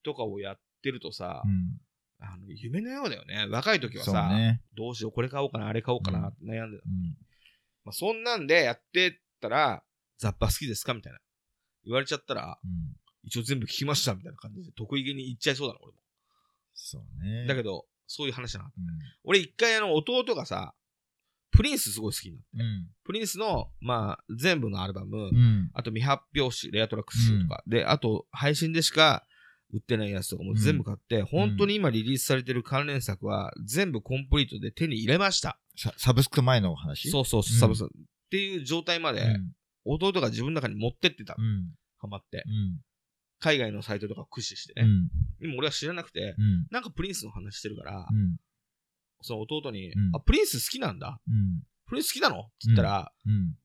[0.03, 1.79] とかをやってるとさ、うん。
[2.19, 3.47] あの夢のようだよね。
[3.51, 4.61] 若い時はさ、ね。
[4.75, 6.83] どうしよう、これ買おうかな、あれ買おうかなって悩んでた。
[7.85, 7.89] うん。
[7.89, 9.83] まあ、そんなんでやってったら、
[10.17, 11.19] ザッパ好きですかみたいな。
[11.85, 12.95] 言われちゃったら、うん。
[13.23, 15.99] 一応全部聞きましたみたいな感じで、得意げに言っちゃいそうだな、俺も。
[16.73, 17.45] そうね。
[17.47, 18.81] だけど、そういう話じゃなかった。
[18.81, 18.83] う
[19.23, 20.75] 俺一回あの、弟がさ、
[21.51, 22.57] プリンスすごい好きになって。
[22.57, 22.61] ん。
[22.61, 22.87] うん。
[23.03, 25.71] プリンスの、まあ、全部のアルバム、うん。
[25.73, 29.25] あと未発表誌、レアトラックス集とか、で、あと配信でしか
[29.73, 35.59] 売ってないやつとかも全部買って、本当に今リリースされてる関連作は全部コンプリートで手に入れました。
[35.77, 37.09] ササブスク前のお話？
[37.09, 37.91] そうそう、うんサブスク。
[37.95, 37.99] っ
[38.29, 39.51] ていう状態まで、うん。
[39.87, 41.41] 弟が自分の中に持ってってたう。
[41.41, 41.69] ん。
[41.99, 42.43] ハマって。
[42.45, 42.79] うん。
[43.39, 44.87] 海外のサイトとかを駆使してね。
[44.87, 45.09] うん。
[45.39, 46.67] でも俺は知らなくて、うん。
[46.71, 48.37] なんかプリンスの話してるから、うん。
[49.21, 51.19] その弟に、うんあ、プリンス好きなんだ。
[51.27, 51.61] うん。
[51.87, 52.39] プリンス好きなの？
[52.39, 53.55] って言ったら、うん。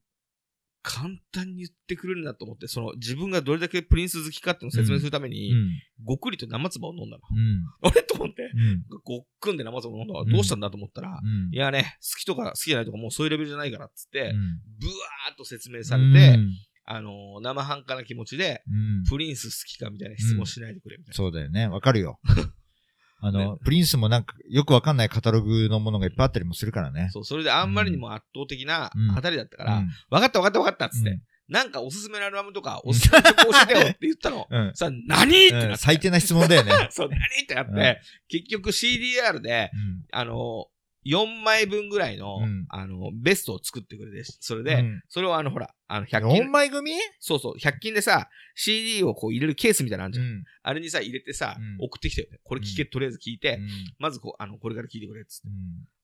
[0.82, 5.70] 簡単に言ってくれるなと思って、その自分がどれだけプリンス好きかっていうのを説明するために、うん。
[6.04, 7.22] ごっくりと生唾を飲んだの。
[7.30, 7.64] うん。
[7.88, 8.02] あれ？
[8.02, 8.84] と思って、うん。
[9.04, 11.54] ごっくんで生唾を飲んだわうんどうしたんだと思ったら、うん。
[11.54, 16.50] いやね、好きとか好きじゃないとかもうそういうレベルじゃないからっつって、うん、ブワーっと説明されて、うん
[16.86, 21.14] あのー生半可な気持ちで、うんプリンス好きかみたいな質問しないでくれみたいな。
[21.14, 21.68] そうだよね。
[21.68, 22.18] わかるよ。
[23.22, 27.08] あの、プリンスもなんかよくわかんないカタログのものがいっぱいあったりもするからね。
[27.12, 29.14] そう、それであんまりにも圧倒的なうん。
[29.14, 29.88] 当たりだったから、うん。
[30.10, 31.22] 分かった分かった分かったっつって、うん。
[31.48, 34.46] なんかおすすめのアルバムとか、おすすめの曲教えてよって言ったの。
[34.50, 34.72] うん。
[34.74, 35.46] さ、何？
[35.46, 35.68] ってなって。
[35.70, 35.78] うん。
[35.78, 36.72] 最低な質問だよね。
[36.90, 37.18] そう、何？
[37.42, 37.96] ってなって、うん。
[38.28, 40.02] 結局 CDR で、うん。
[40.12, 40.66] あの、
[41.06, 46.92] 4枚分ぐらいの、うんあの、ベストを作ってくれて、それで、うんそれをあの、ほら、あの、100 4均、枚組？
[47.18, 50.26] そうそう、100均でさ、CD をこう入れるケースみたいなのあるじゃん。
[50.26, 50.44] ん。
[50.62, 52.38] あれにさ、入れてさ、うん送ってきてよね。
[52.42, 55.48] これ聞け、とりあえず聞いて、うんまずこう、あの、これから聞いてくれっつって。
[55.48, 55.54] うん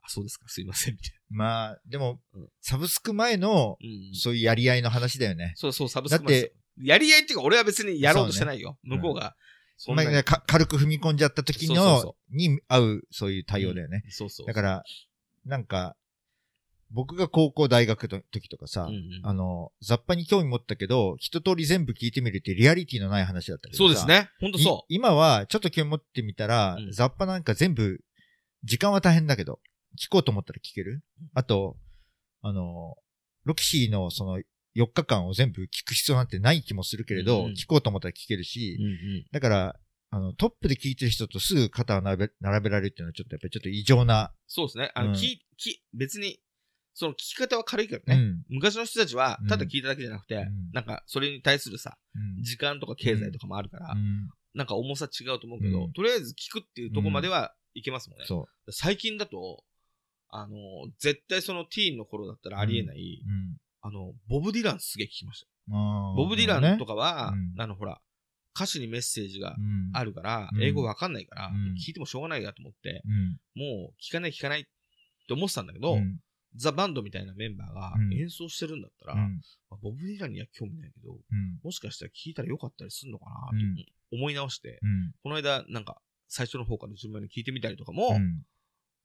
[0.02, 3.88] あ、そうですか、すいません、みたいまあ、でもうん、サブスク前の、な。
[3.88, 4.14] うん。
[4.14, 5.52] そういうやり合いの話だよね。
[5.56, 8.78] そうそう、サブスクだってやり合いっていうか、俺は別にやろうとしてないよ。
[8.85, 9.35] そうね向こうが。
[9.95, 14.05] まあ、か軽く踏み込んじゃった時のそ、に合う、そういう対応だよね。
[14.09, 14.47] そうそう。
[14.47, 14.85] だから、
[15.45, 15.97] なんか、
[16.91, 24.21] 僕が高校、大学の時とかさ、うんうんあの、雑把に興味持ったけど、一通り全部聞いてみるってリアリティのない話だったりとかさそうです。
[24.23, 24.31] ね。
[24.41, 28.01] ほんとそい今は、ちょっと興味持ってみたら、うん雑把なんか全部、
[28.65, 29.61] 時間は大変だけど、
[30.01, 31.03] 聞こうと思ったら聞ける。
[31.35, 31.77] あと、
[32.43, 32.97] あの、
[33.45, 34.41] ロキシーのその
[34.77, 38.45] 4日間を全部聞く必要なんてない気もするけれど、うんうん聞こうと思ったら聞けるう。
[38.45, 39.25] し、うんうん。
[39.33, 39.77] だから、
[40.11, 44.93] あの、トップで聞いてる人とすぐ肩を並べ並べられるっていうのはちょっとやっぱりちょっと異常な、そうですね。
[44.95, 46.39] あの、うんき、き、別に、
[46.95, 48.17] その聞き方は軽いけどね。
[48.17, 48.43] うん。
[48.49, 58.25] 昔の人たちはうん、ただ聞いただけじゃなくて、んなんか、それに対するさ、うん時間とか経済とかもあるから、うんなんか重さ違うと思うけど、うんとりあえず聞くっていうとこまではいけますもんね。
[58.27, 59.62] そ最近だと、
[60.31, 60.57] あの、
[60.99, 63.29] 絶対そのティーンの頃だったらありえない、う。
[63.29, 63.57] うん。
[63.87, 65.47] あの、ボブ・ディランすげえ聞きました。
[66.16, 67.61] ボブ・ディランとかは、うん。
[67.61, 68.01] あの、ほら、
[68.57, 69.91] 歌詞にメッセージがうん。
[69.93, 70.62] あるから、うん。
[70.62, 71.74] 英語わかんないから、うん。
[71.74, 73.39] 聞いてもしょうがないやと思って、うん。
[73.55, 74.64] もう聞かない聞かないっ
[75.28, 76.18] て思ってたんだけど、うん。
[76.57, 78.14] ザ・バンドみたいなメンバーがうん。
[78.14, 79.41] 演奏してるんだったら、うん。
[79.70, 81.61] まあボブ・ディランには興味ないけど、うん。
[81.62, 83.64] もしかしたら聞いたらよかったりするのかなと
[84.12, 84.18] うん。
[84.18, 85.12] 思い直して、うん。
[85.22, 88.43] この間なんか最初の方から順番に聞いてみたりとかも、うん。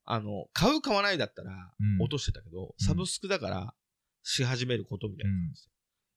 [0.05, 2.01] あの、買う買わないだったらうん。
[2.01, 3.73] 落としてたけど、サブスクだから
[4.23, 5.69] し始めることみたいな感じで、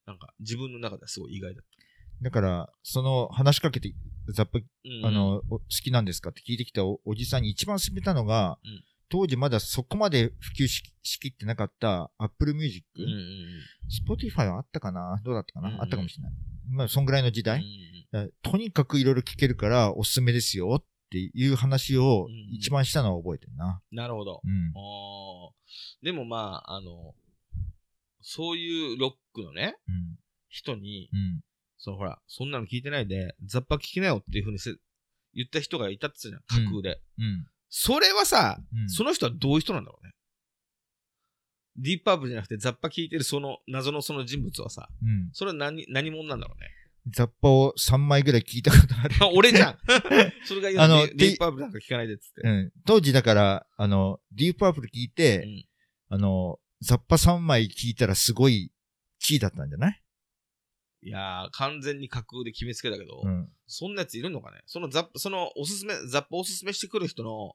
[0.07, 2.23] なんか自分の中ではすごい意外だった。
[2.23, 3.93] だから、その話しかけて、
[4.33, 13.17] ザップ、うんあの、お好きなんですかって聞いてきたおおじさんに一番勧めたのが、うん当時まだそこまで普及ししきってなかった Apple Music、うんうんうん。
[14.11, 15.21] Spotify はあったかな？
[15.23, 16.33] どうだったかな、うんうんあったかもしれない。
[16.71, 17.59] まあ、そんぐらいの時代、
[18.11, 23.79] うんうんとにかくいろいろ聞けるからおすすめですよっていう話をうんうん一番したのは覚えてるな。
[23.91, 24.41] なるほど。
[24.43, 24.73] うん。
[26.01, 27.13] でもまあ、あの、
[28.27, 30.17] そういうロックのね、うん。
[30.49, 31.41] 人に、うん。
[31.77, 34.71] そのほら、そんなの聞いてないで、ザッパ聞きなよっていうふうにせ
[35.35, 37.01] 言った人がいたって言ってたじゃん、架空で。
[37.19, 37.45] うん。
[37.69, 38.89] それはさ、うん。
[38.89, 40.13] その人はどういう人なんだろうね。
[41.77, 45.29] ディープアップじゃなくてザッパ聞いてるその謎のその人物はさ、うん。
[45.31, 46.71] それは何、何者なんだろうね。
[47.11, 49.15] ザッパを3枚ぐらい聞いたことある。
[49.21, 49.77] あ 俺じゃん
[50.45, 52.41] それが言うあのディープアップなんか聞かないでっつって。
[52.43, 52.71] うん。
[52.87, 55.65] 当時だから、あの、ディープアップル聞いて、うん
[56.07, 58.71] あの、ザッパ3枚聞いたらすごい
[59.19, 60.01] キーだったんじゃない？
[61.03, 63.49] いやー、完全に架空で決めつけたけど、うん。
[63.67, 64.61] そんなやついるのかね？
[64.65, 67.53] そのザップ、そのおすすめ、ザップおすすめしてくる人の、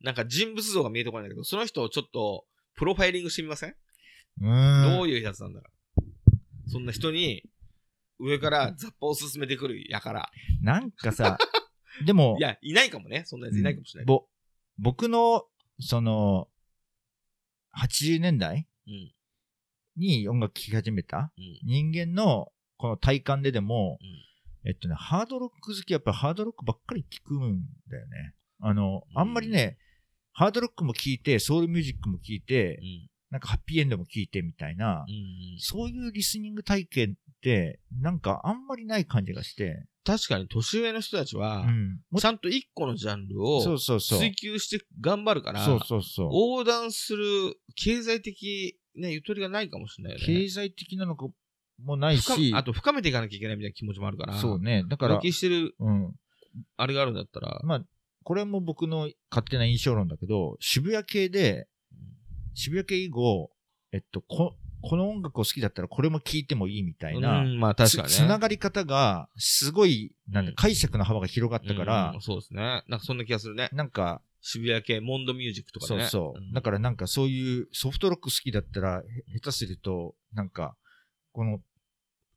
[0.00, 2.44] なんか人物像が見えてこないんだけど、その人をちょっと、
[2.76, 3.74] プロファイリングしてみません、
[4.40, 4.94] うーん。
[4.96, 6.70] どういうやつなんだろう？
[6.70, 7.42] そんな人に、
[8.20, 10.30] 上からザッパおすすめでくるやから。
[10.62, 11.36] なんかさ、
[12.06, 13.24] でも い、や、いないかもね。
[13.26, 14.06] そんなやついないかもしれない。
[14.06, 14.24] ぼ、
[14.78, 15.44] 僕の、
[15.80, 16.48] その、
[17.78, 19.12] 80年代うん。
[19.96, 21.32] に音楽聴き始めた？
[21.36, 21.58] うん。
[21.64, 24.06] 人間のこの体感ででも、うん
[24.66, 28.34] えっとね、ハードロック好きはやっぱりハードロックばっかり聞くんだよね。
[28.60, 29.76] あの、あんまりね、
[30.32, 33.10] ハードロックも聞いて、ソウルミュージックも聞いて、うん。
[33.30, 35.58] なんかハッピーエンドも聞いてみたいなう、ん。
[35.58, 41.64] そういうリスニング体験って、なんかあんまりない感じがして、確かに年上の人たちは
[42.18, 43.78] ちゃんと一個のジャンルを。
[43.98, 45.66] 追求して頑張るから。
[46.18, 50.26] 横断する経済的、ね、ゆとりがないかもしれないよね。
[50.26, 51.26] 経済的なのか
[51.82, 54.84] もない深し、あと深めていかなきゃいけないみたいな気持ちもあるから、そうね。
[54.88, 56.14] だから浮、気してるうん。
[56.76, 57.84] あれがあるんだったら、まあ、
[58.22, 61.66] これも僕の勝手な印象論だけど、渋谷系で、
[62.54, 63.50] 渋谷系以後、
[63.92, 64.54] えっと、こ、
[64.86, 68.08] この音楽を好きだったらこれも聴いてもいいみたいな、うん、まあ確かにね。
[68.10, 72.82] つつながり方が、すごい、なんだ、うん解釈の幅が広がったからうん、そうですね。
[72.88, 73.70] なんかそんな気がするね。
[73.72, 76.02] なんか、渋谷系、モンドミュージックとかね。
[76.02, 76.40] そうそう。
[76.40, 80.76] んだからなんかそういうソフトロック好きだったら、へ下手すると、なんか、
[81.32, 81.60] この、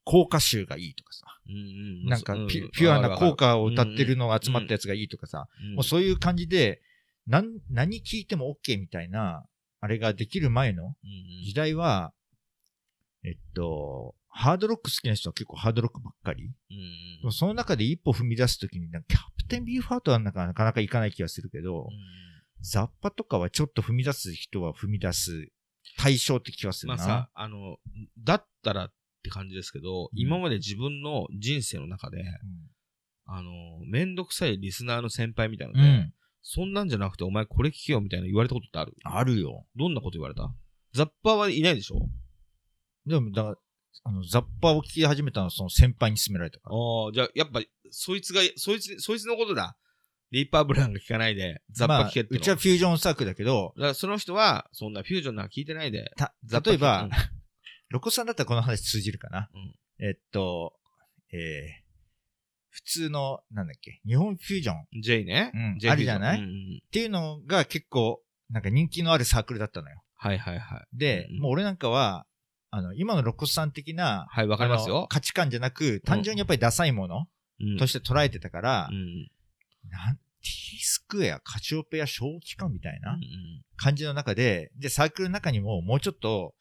[0.05, 6.81] 効果集がいいとかさ、うんうんなんかうピュピュアな効果を歌ってるのが集まったややつがいいとかさ、つもうそういう感じで、
[7.27, 9.45] なん、何聞いても OK みたいな、
[9.81, 10.95] あれができる前の
[11.45, 12.13] 時代は、
[13.27, 16.43] えっと、ハードロック好きな人は結構ハードロックばっかり。
[16.69, 19.01] でもその中で一歩踏み出すときに、キャ
[19.37, 21.89] プテンビーフハートはなんかなかなかいかない気がするけど、
[22.61, 25.49] ザッパとかはちょっと踏み出す人は踏み出す
[25.97, 26.97] 対象って気がするな。
[26.97, 27.77] まあさ、あの、
[28.23, 32.23] だったらって感じですけど、今まで自分の人生の中で、
[33.25, 33.51] あの、
[33.85, 35.85] めんどくさいリスナーの先輩みたいなうん。
[35.85, 36.13] ので、うん。
[36.43, 38.95] そんなんじゃなくてお前これ聞けよみたいな言われたことってある？
[39.03, 39.65] あるよ。
[39.75, 40.49] どんなこと言われた？
[40.93, 42.07] ザッパーはいないでしょ？
[43.07, 43.55] でも、だから、
[44.03, 46.75] あの、ザッパを聞き始めたのはその先輩に勧められたから。
[46.75, 49.77] ああ、じゃあやっぱ、そいつが、そいつ、そいつのことだ。
[50.31, 56.33] ディーパーブランが聞かないで、ザッパ聞けっての、まあうちはフュージョンサークルだけど、だからその人は、そんなフュージョンなんか聞いてないで、た
[56.65, 57.09] 例えば、うん
[57.89, 59.49] ロコさんだったらこの話通じるかな？
[59.53, 60.73] うんえっと、
[61.31, 61.39] えー、
[62.69, 65.51] 普通の、なんだっけ、日本フュージョンっ J ね。
[65.53, 66.39] うん J あるじゃない？
[66.39, 70.03] うんうんていうのが結構、なんか人気のあるサークルだったのよ。
[70.17, 70.87] はいはいはい。
[70.91, 72.25] で、うんもう俺なんかは、
[72.69, 75.07] あの、今のロコさん的な、はい、わかりますよ。
[75.09, 77.27] 価値観じゃなく、単純にやっぱりダサいもの
[77.59, 77.77] うん。
[77.77, 79.29] として捉えてたから、うん。
[79.89, 83.21] なん、T スクエア、カチオペア、小期間みたいなうん
[83.77, 86.53] 感じの中で、で、サークルの中にももうちょっと、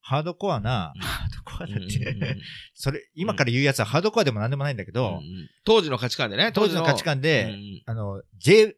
[0.00, 1.00] ハードコアな、うん。
[1.00, 2.36] ハードコアだって、
[2.74, 5.50] それ、今から言うやつはハードコアでもなんでもないんだけうんど、うん。
[5.64, 6.50] 当時の価値観でね。
[6.52, 6.82] 当時の。
[6.82, 7.82] 価値観うで、ん。
[7.86, 8.76] あの、J、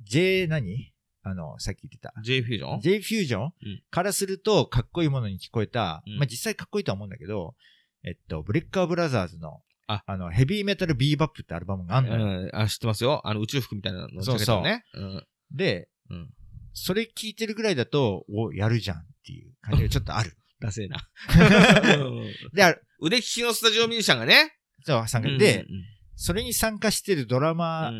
[0.00, 0.91] J 何？
[1.22, 2.12] あの、さっき言ってた。
[2.22, 3.52] J フュージョン J フュージョン、うん。
[3.90, 6.18] からするとかっこいいものに聞こえた、うん。
[6.18, 7.54] まあ実際かっこいいとは思うんだけど、
[8.04, 10.02] えっと、ブレッカーブラザーズの、あ。
[10.16, 12.24] の、ヘビーメタルビーバップってアルバムがあんのよ。
[12.24, 13.20] うんあ、知ってますよ。
[13.24, 14.62] あの宇宙服みたいなのそうそう。
[15.00, 15.26] ん。
[15.52, 16.30] で、うん。
[16.74, 20.36] それ聞いてるぐらいだと、お、やるじゃんっていう感じがちょっとある。
[20.60, 21.08] ダセえな。
[22.54, 22.86] で、ある。
[23.00, 24.56] 腕利きのスタジオミュージシャンがね。
[24.84, 25.28] そう、参加。
[25.28, 25.66] うんで、
[26.14, 27.92] それに参加してるドラうマ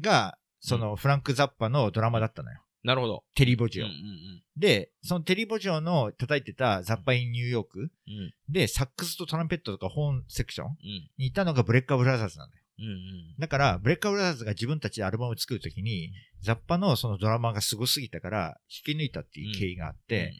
[0.00, 2.60] が、その、フランク・ザッパのドラマだったのよ。
[2.82, 3.24] なるほど。
[3.34, 3.84] テリー・ボジオ。
[3.84, 7.88] うんうんで、そのテリー・ボジオの叩いてたザッパイン・ニューヨークうんう
[8.26, 10.74] んで、サックスとトランペットとかホーンセクションうん
[11.16, 12.62] にいたのがブレッカー・ブラザーズなんだよ。
[12.80, 12.96] うんうん
[13.38, 20.34] だから、ブレッカー・ブラザーズが自分たちでアルバムを作るときに、ザッパのそのドラマがすごすぎたから、引き抜いたっていう経緯があって、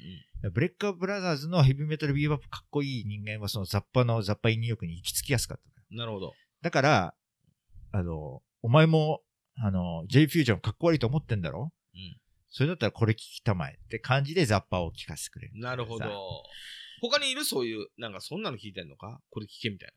[0.53, 5.83] ブレッカー・ブラザーズの Heavy Metal Be-Bop かっこいい人間はそのザッパの Zappa in New York に行き着きやすかったのよ。
[5.93, 6.33] うんなるほど。
[6.63, 7.15] だから、
[7.93, 9.23] あの、お前も、
[9.63, 11.73] あの、J フュージョンかっこ悪いと思ってんだろ？
[11.95, 12.17] うん
[12.53, 15.53] それだったらこれ聞きたまえって感じでザッパを聞かせてくれる。
[15.61, 16.11] なるほどさ。
[17.01, 19.21] 他にいるそういう、なんかそんなの聞いてんのか？
[19.31, 19.95] これ聞けみたいな。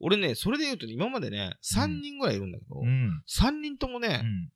[0.00, 3.22] 俺ね、それで言うと今までね、3人ぐらいいるんだけど、うん。
[3.28, 4.50] 3人ともね、うん。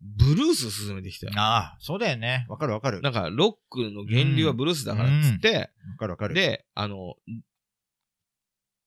[0.00, 1.32] ブルース進めてきたよ。
[1.36, 2.46] ああ、そうだよね。
[2.48, 3.02] わかるわかる。
[3.02, 6.34] なんか、ロックの源流はブルースだからっつって、わかるわかる。
[6.34, 7.16] で、あの、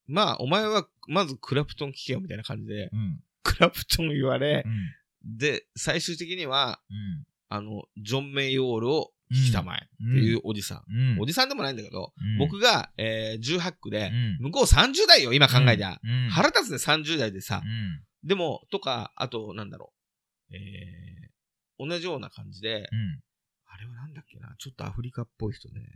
[0.08, 3.20] まあ、お前はまずクラプトン聞けよみたいな感じで、うん。
[3.48, 5.38] クラプトン言われう、ん。
[5.38, 7.26] で、最終的には、うん。
[7.50, 10.84] あの、ジョン・メイヨールを聞きたまえっていうおじさん。
[10.90, 11.22] うん。
[11.22, 16.00] おじさんでもないんだけど、うん僕が、えー、18区で、うん向こう30代よ、今考えりゃ。
[16.04, 16.30] うん。
[16.30, 17.62] 腹立つね、30代でさ。
[17.64, 18.28] うん。
[18.28, 19.94] でも、とか、あと、なんだろ
[20.52, 20.56] う。
[20.56, 23.22] えー、同じような感じで、うん。
[23.66, 25.96] あれはなんだっけな、ちょっとアフリカっぽい人ね。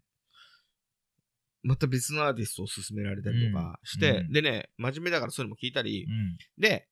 [1.64, 6.38] また別のアーティストを勧められたりとかして、うんでね、真面目だからそういうのも聞いたり、うん。
[6.58, 6.88] で、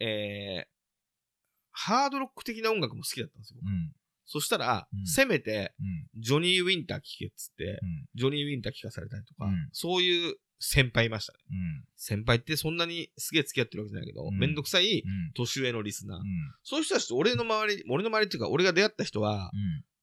[0.00, 0.66] えー、
[1.72, 3.60] ハードロック的な音楽も好きだったんですよ。
[3.64, 3.92] うん。
[4.26, 6.22] そしたら、うんせめて、うん。
[6.22, 8.04] ジョニー・ウィンター聴けっつって、うん。
[8.14, 11.38] ジョニー・ウィンター聴かされたりとか、うんそういう先輩いましたね。
[11.50, 11.84] うん。
[11.96, 15.32] 先輩ってそんなにすげえ付き合ってるわけじゃないけど、うんめんどくさいうん。
[15.34, 16.18] 年上のリスナー。
[16.18, 16.24] うん。
[16.62, 19.56] そういう人たちと俺の周り、俺の周りっていうか、俺が出会った人は、う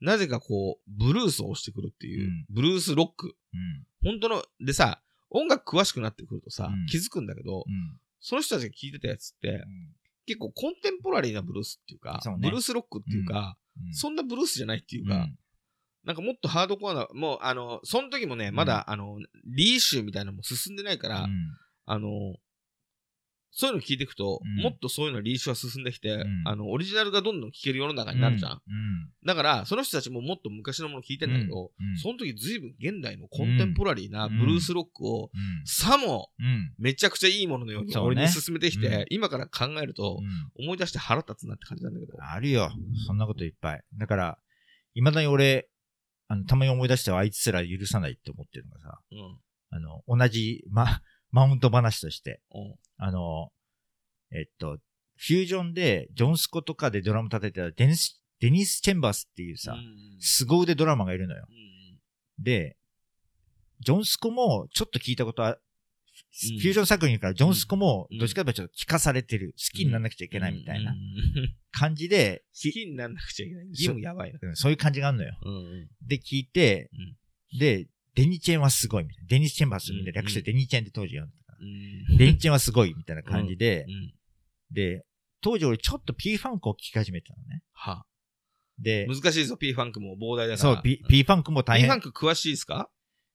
[0.04, 0.06] ん。
[0.06, 3.36] なぜかこう、ブルースを押してくるっていう、うんブルースロック。
[3.54, 3.86] うん。
[4.04, 8.00] 本当の、でさ、音楽詳しくなってくるとさ、うん気づくんだけど、うん。
[8.22, 9.66] その人たちが聴いてたやつって、
[10.26, 13.94] 結構コンテンポラリーなブルースっていうか、ブルースロックっていうか、うん。
[13.94, 15.38] そんなブルースじゃないっていうか、うん。
[16.06, 21.32] なんかもっとハードコアな、もうあの、その時もね、まだ、あの、リーシュみたいなのも進んでないから、うん。
[21.86, 22.10] あの、
[23.54, 28.52] そういうの聞いていくと、うんもっとそういうのリーシュは進んできて、んあの、オリジナルがどんどん聴ける世の中になるじゃん。
[28.54, 29.10] うん。
[29.26, 35.30] だから、その人たちももっと昔のもの聞いてんだけど、うんその時ずいぶん現代のコンテンポラリーなうんブルースロックを、
[35.66, 36.30] さも。
[36.78, 42.14] めちゃくちゃいいもののように俺に進めてきて、うん今から考えると、うん思い出して腹立つなって感じなんだけど。
[42.22, 42.72] あるよ。
[43.08, 43.84] そんなこといっぱい。
[43.98, 44.38] だから、
[44.94, 45.68] 未だに俺、
[46.28, 49.40] あの、たまに思い出してはあいつすら許さないって思ってるのがさ、うん。
[49.72, 52.76] あの、同じ、ま、マウント話として、うん。
[52.98, 53.52] あの、
[54.32, 54.78] えっと、
[55.18, 61.46] フュージョンで、ジョンスコとかでドラム叩いてたデニス、デニス・チェンバースっていうさ、うん凄腕ドラマーがいるのよ。
[61.50, 62.76] うんで、
[63.82, 65.58] ジョンスコもちょっと聞いたことあ、フ
[66.50, 66.56] うん。
[66.58, 68.18] ュージョン作品からジョンスコもうん。
[68.20, 70.96] どっちかというとちょっと聞かされてる、好きにならなくちゃいけないみたいな
[71.72, 73.68] 感じで、 好きにならなくちゃいけない。
[73.70, 75.38] 義務やばいそういう感じがあるのよ。
[76.08, 76.90] で、聞いて、
[77.60, 79.28] で、デニチェンはすごいみたいな。
[79.30, 81.58] デニスチェンバースみたいな略してデニチェンって当時呼んでたから。
[81.62, 84.14] うんデニチェンはすごいみたいな感じでう、ん
[84.74, 85.04] で、
[85.42, 87.64] 当時俺ちょっと P ファンクを聞き始めてたのね。
[87.74, 88.06] は
[88.80, 90.74] で、難しいぞ、P ファンクも膨大だから。
[90.76, 91.92] そう、P, P ファンクも大 P 変。
[91.92, 92.90] ファンク詳しいですか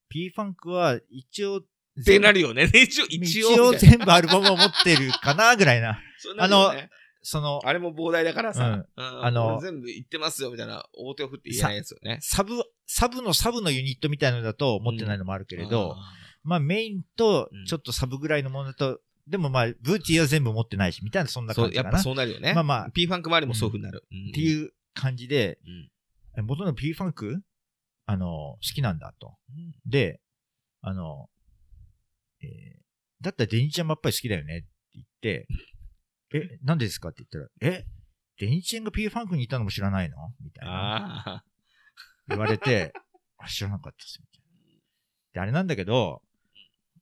[0.08, 1.62] ？P ファンクは一応、っ
[2.04, 2.64] てなるよね。
[2.74, 3.68] 一応、一一応。
[3.68, 6.00] 応全部アルバムを持ってるかなぐらいな。
[6.38, 6.72] あの、
[7.28, 12.18] その、あれも膨大だからさ、うんうんあの俺全部言ってますよみたいな、大手を振って言えないよね。
[12.22, 15.96] サブ、サブのサブのユニットみたいなのだと持ってないのもあるけれど、
[16.44, 21.88] まあメインとちょっとサブぐらいのものだと、でもまあ、ブーティーは全部持ってないし、みたいなそんな感じかな。
[21.88, 22.54] やっぱそうなるよね。
[22.54, 24.04] まあまあ P ファンク周りもそういう風になる。
[24.04, 25.90] っっていう感じで、うん。
[26.38, 27.42] え元の P ファンク？
[28.06, 29.34] あの、好きなんだと。
[29.50, 30.20] うんで、
[30.80, 31.28] あの、
[32.40, 32.86] えー
[33.22, 35.48] だったらデニチェンもやっぱり好きだよねって言って、
[36.34, 37.10] え、なんでですか？
[37.10, 37.84] って言ったら、え、
[38.38, 40.16] デニチェンが P ファンクにいたのも知らないの？
[40.42, 41.44] みたいな。
[42.28, 42.92] 言われて、
[43.38, 44.18] あ知らなかったです。
[44.20, 44.80] みたいな。
[45.34, 46.22] で、あれなんだけど、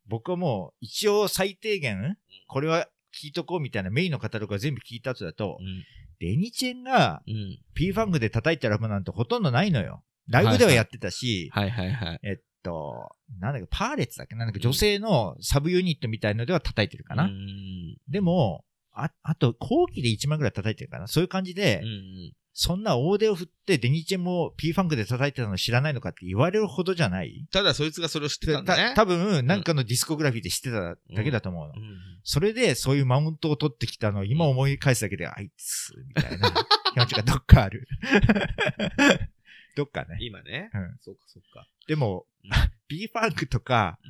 [0.06, 2.18] 僕はもう一応最低限、
[2.48, 5.84] これは聞いとこうみたいなメインのカタログが全部聞いた後だと、うん。
[6.20, 7.58] デニチェンがうん。
[7.74, 10.04] P ファンクで叩いたラブなんてほとんどないのよ。
[10.28, 12.20] ライブではやってたし、はいはいはい。
[12.22, 14.36] えっと、なんだっけ、パーレッツだっけ？
[14.36, 17.24] なんだっけ、女性のサブユニットみたいのでは叩いてるかな。
[17.24, 17.96] うん。
[18.08, 18.64] でも、
[18.94, 21.06] あ、あと、後期で1万ぐらい叩いてるかな。
[21.08, 22.32] そういう感じで、うん。
[22.56, 27.44] そんな大手を振ってデニチェンも P ファンクで叩いてたの知らないのかって言われるほどじゃない？
[27.50, 28.92] ただそいつがそれを知ってたんだね。
[28.94, 30.80] 多分、なんかのディスコグラフィーで知ってた
[31.16, 31.72] だけだと思うの。
[31.74, 31.80] うん
[32.26, 36.50] それで、そういうマウントを取ってきたのを今思い返すだけで、あいつ、みたいな
[36.94, 37.86] 気持ちがどっかある。
[39.76, 40.16] どっかね。
[40.20, 40.70] 今ね。
[40.72, 41.66] うんそうかそうか。
[41.88, 42.50] でもうん、
[42.88, 44.06] B ファンクとか、う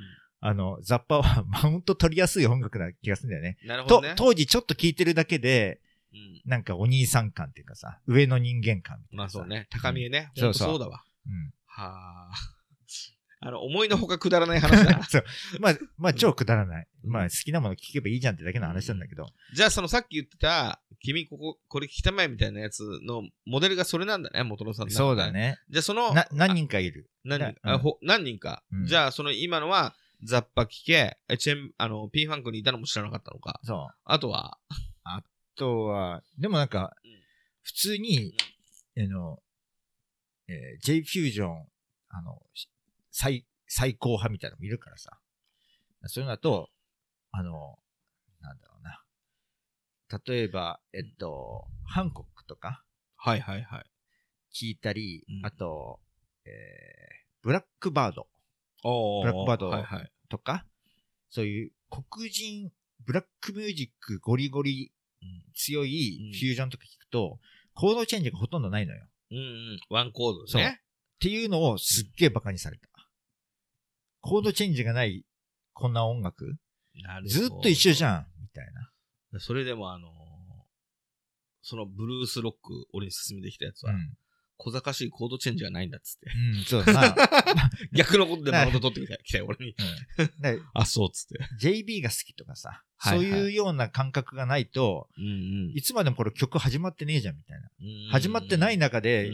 [0.46, 3.56] あの、ザッパは マウント取りやすい音楽な気がするんだよね。
[3.62, 4.12] となるほどね、。
[4.14, 5.80] 当時ちょっと聴いてるだけで、
[6.12, 9.38] うんなんかお兄さん感っていうかさ、上の人間感みたいなさ。
[9.38, 9.66] まあそうね。
[9.70, 10.30] 高見えね。
[10.36, 11.02] ほんとそうそうだわ。
[11.26, 11.52] うん。
[11.64, 12.34] はあ。
[13.40, 15.04] あの、思いのほかくだらない話だな。
[15.08, 15.24] そう。
[15.60, 16.88] まあ、まあ、超くだらない。
[17.04, 19.26] うんまあ、好きなもの聞けばいいじゃんってだけの話なんだけど。
[19.54, 25.32] じゃあそのさっき言ってた、君ここ、これ聞きたまえみたいなやつのモデルがそれなんだね、元野さんの中でそうだ。
[25.32, 25.58] ね。
[25.68, 27.10] じゃあその、な、何あ人かいる。
[27.24, 27.60] 何人？
[27.62, 28.62] うんあほ何人か。
[28.70, 29.94] うんじゃあその今のは、
[30.24, 33.60] ザッパ聞け、えチェン、あの、P ファンクにいたのも知らなかったのか。
[33.62, 33.94] そう。
[34.04, 34.58] あとは、
[35.04, 35.22] あ
[35.56, 37.10] とは、でもなんかうん、
[37.62, 38.34] 普通に、
[38.96, 39.42] あの、
[40.48, 41.66] えー J フュージョン、
[42.08, 42.40] あの、
[43.10, 45.18] 最、最高派みたいなのもいるからさ。
[46.06, 46.70] そういうのだと、
[47.30, 47.78] あの、
[48.40, 49.02] なんだろうな。
[50.26, 52.84] 例えば、えっと、ハンコックとか
[53.16, 53.84] はいはいはい。
[54.54, 56.00] 聞いたり、うんあと、
[56.44, 56.52] えー、
[57.42, 58.26] ブラックバード
[58.84, 60.12] おブラックバードはいはい。
[60.28, 60.64] とか、
[61.30, 62.70] そういう黒人、
[63.04, 64.92] ブラックミュージックゴリゴリ
[65.54, 67.38] 強いフュージョンとか聞くと、
[67.74, 69.06] コードチェンジがほとんどないのよ。
[69.30, 69.80] うんうん。
[69.90, 70.80] ワンコードね。
[70.80, 72.88] っていうのをすっげえバカにされた。
[74.20, 75.24] コードチェンジがない、
[75.72, 76.56] こんな音楽
[76.94, 78.66] なるほどずっと一緒じゃんみたい
[79.32, 79.40] な。
[79.40, 80.14] それでもあのー
[81.66, 84.14] そのブルースロック、俺に勧めてきたやつは、うん。
[84.56, 86.30] 小賢しいコードチェンジがないんだっつって。
[86.30, 87.16] うん、そうだな。
[87.92, 89.74] 逆のことでマウント取ってきたよ、俺に。
[90.18, 91.38] うん あ、そうっつって。
[91.60, 97.68] JB が好きとかさ、はいはいそういうような感覚がないと、うんうんいつまでもこれ曲始まってねえじゃんみたいな。
[97.80, 98.10] うん。
[98.10, 99.32] 始まってない中うで、ん。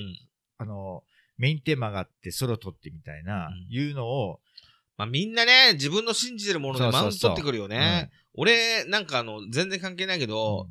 [0.59, 1.05] あの、
[1.37, 4.41] メインテーマがあってソロ取ってみたいな、うんいうのを、
[4.97, 8.11] まあみんなね、自分の信じてるものでマウント取ってくるよね。
[8.13, 10.69] うん俺、なんかあの、全然関係ないけど、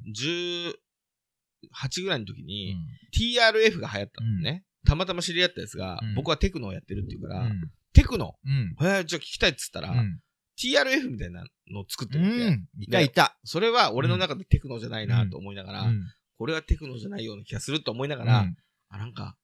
[1.84, 2.78] 18ぐらいの時うに、ん
[3.18, 4.64] TRF が流行ったのね。
[4.86, 8.76] たまたま知り合ったやつが、うん僕はテクノをやってるって言うから、うんテクノうん。
[8.82, 10.20] えーじゃあ聞きたいっつったら、うん
[10.62, 12.50] TRF みたいなのを作ってうるわけ。
[12.52, 12.68] ん。
[12.80, 13.38] いたいた。
[13.46, 16.02] それは俺の中でテクノじゃないなと思いながら、うん
[16.38, 18.56] これはテクノじゃないような気がすると思いながら、うん
[18.90, 19.36] あ、なんか、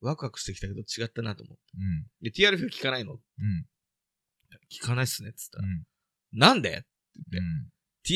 [0.00, 1.62] ワクワクしてきたけど違ったなと思って。
[1.78, 2.06] うん。
[2.22, 3.12] で、TRF 聞かないの？
[3.12, 3.66] うん。
[4.72, 5.82] 聞かないっすねっつったら、うん。
[6.32, 6.70] なんで？
[6.70, 6.84] ってう
[7.32, 7.42] 言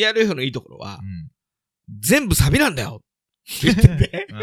[0.06, 0.24] って、ん。
[0.28, 1.30] TRF のいいところは、うん
[2.00, 3.00] 全部サビなんだよ
[3.62, 4.40] 言ってて、うん。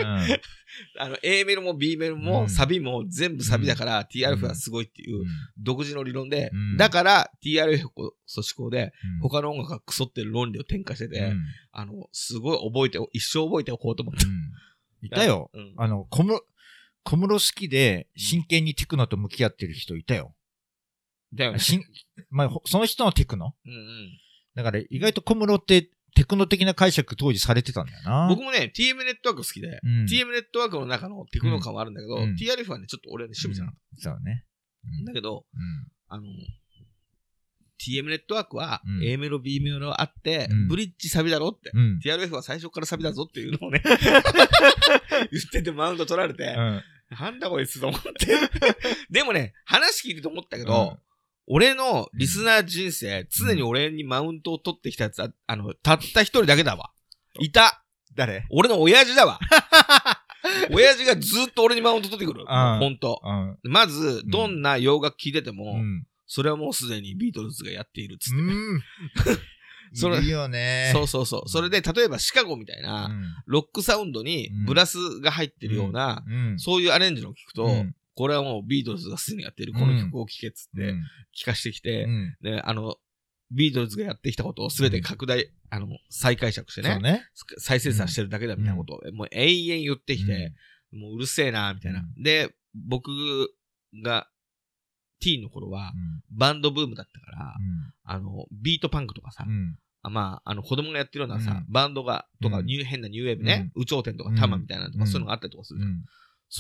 [0.98, 5.26] あの、A メロも B メロもうんサビも全部サビだから、TRF はすごいっていう
[5.58, 11.42] 独自の理論で、だから TRF こそ思考で、他の音楽がクソってる論理を展開してて、うん
[11.72, 14.26] あの、すごい覚えてお、一生覚えておこうと思った。
[15.02, 15.52] いたよ。
[15.54, 15.74] うん。
[15.78, 16.42] あの、小室、
[17.04, 20.34] 小室好きで真剣にテクノと向き合ってる人いたよ。
[21.34, 21.60] だよね。
[22.30, 23.56] まあ、ほその人のテクノ？
[23.66, 24.20] うんうん。
[24.56, 28.28] だから意外と小室ってテクノ的な解釈当時されてたんだよな。
[28.30, 34.46] 僕もね、TM ネットワーク好きで、うん TM ネットワークの中のテクノ感はあるんだけど、うん TRF はね、ちょっと俺はね、趣味じゃなかっそうね。
[35.06, 35.12] た。
[35.12, 36.24] だけど、うんあの、
[37.80, 41.72] TM ネットワークはうん A メロ、B メロあって、うんブリッジサビだろって。
[42.08, 43.82] TRF は最初からサビだぞっていうのをね、
[45.32, 46.56] 言っててマウント取られて、
[47.10, 48.12] なんだこいつと思って。
[49.10, 51.13] でもね、話聞いてて思ったけど、うん
[51.48, 56.92] 俺のリスナー人生、常に俺にマウントを取ってきたやつは、あの、たった一人だけだわ。
[57.40, 57.84] いた。
[58.16, 58.46] 誰？
[58.50, 59.40] 俺の親父だわ。
[60.72, 62.46] 親父がずっと俺にマウント取ってくる。
[62.46, 63.22] ほんと。
[63.24, 63.58] うん。
[63.64, 66.06] まず、んどんな洋楽聴いてても、うん。
[66.28, 68.42] それはもうすでにビートルズがやっているっつって。
[68.42, 68.82] うん。
[69.96, 70.90] それいるよね。
[70.94, 71.50] そうそうそう。
[71.50, 73.12] それで、例えばシカゴみたいな、
[73.46, 76.34] ロックサウンドにうんブラスが入ってるような、うん。
[76.34, 76.60] うん。
[76.60, 81.04] そういうアレンジのを聞くと、うんこれはもうビートルズがすでにやっているこの曲を聴けっつってうん。
[81.36, 82.36] 聞かしてきて、うん。
[82.42, 82.96] で、あの、
[83.52, 87.24] ビートルズがやってきたことをすべて拡大、あの、再解釈してね、ね。
[87.58, 90.54] 再生産してるだけだみたいなことを、もう永遠言ってきて、
[90.92, 92.00] もううるせえな、みたいな。
[92.00, 93.10] うで、僕
[94.04, 94.28] が、
[95.20, 95.94] ティーンの頃は、
[96.32, 97.56] バンドブームだったから、
[98.04, 99.46] あの、ビートパンクとかさ、
[100.10, 101.66] まあ、あの、子供がやってるようなさ、うん。
[101.70, 102.66] バンドが、とか、うん。
[102.66, 105.10] ニュー変なニューウェーブね、有頂天とかタマみたいなのとか、うん。
[105.10, 106.04] そういうのがあったりとかするじゃん。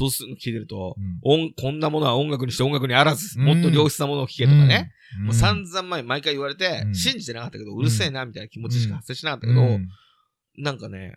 [0.01, 0.07] うん。
[0.07, 1.43] そうするの聞いてると、うん。
[1.45, 4.91] 音、こんなものは音楽にして音楽にあらず、うんもっと良質なものを聞けとかね。
[5.19, 5.25] うん。
[5.25, 6.95] もう散々前、毎回言われて、うん。
[6.95, 9.87] 信じてなかったけど、うるせえな、みたいな気持ちしか発生しなかったけど、うん。
[10.57, 11.15] なんかね、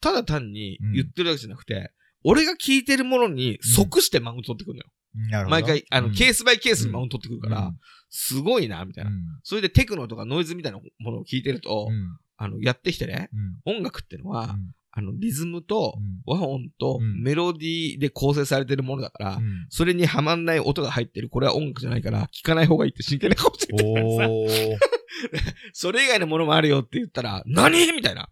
[0.00, 0.92] ただ単にうん。
[0.92, 1.92] 言ってるだけじゃなくて、
[2.24, 5.48] 俺が聞いてるものに即してマウント取ってくるのよ。
[5.48, 6.14] 毎回、あの、うん。
[6.14, 7.78] ケースバイケースにマウント取ってくるから、うん。
[8.10, 9.10] すごいな、みたいな。
[9.10, 9.18] うん。
[9.42, 12.18] それでテクノとかノイズみたいなものを聞いてると、うん。
[12.36, 13.28] あの、やってきてね、
[13.66, 13.76] うん。
[13.76, 16.22] 音楽ってのは、うんあの、リズムとうん。
[16.26, 17.22] 和音とうん。
[17.22, 19.66] メロディーで構成されてるものだから、うん。
[19.70, 24.76] それにはまんない音が入ってる、これは音楽じゃないから、聞かない方がいいって真剣な顔しててさ、おー。
[25.72, 27.90] それ以外のものもあるよって言ったら、何？
[27.92, 28.28] みたいな。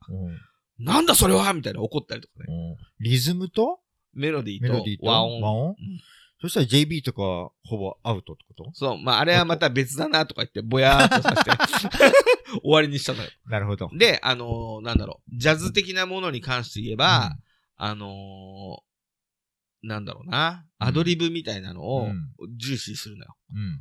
[0.79, 0.85] うん。
[0.85, 1.53] なんだそれは？
[1.55, 2.47] みたいな怒ったりとかね。
[2.49, 2.77] うん。
[3.05, 3.81] リズムと？
[4.13, 5.41] メロディーとメロディーと和音。
[5.41, 5.69] 和音？
[5.69, 5.77] うん
[6.41, 7.21] そしたら JB とか
[7.65, 8.71] ほぼアウトってこと？
[8.73, 11.51] そう、まあ、あれはまた別だなとか言って、ぼやーっとさせて、
[12.63, 13.29] 終わりにしたのよ。
[13.47, 13.91] なるほど。
[13.93, 17.37] で、あのーなんだろう、ジャズ的なものに関して言えば、
[17.77, 18.91] あのー
[19.83, 22.57] なんだろうな、アドリブみたいなのをうん。
[22.59, 23.37] 重視するのよ。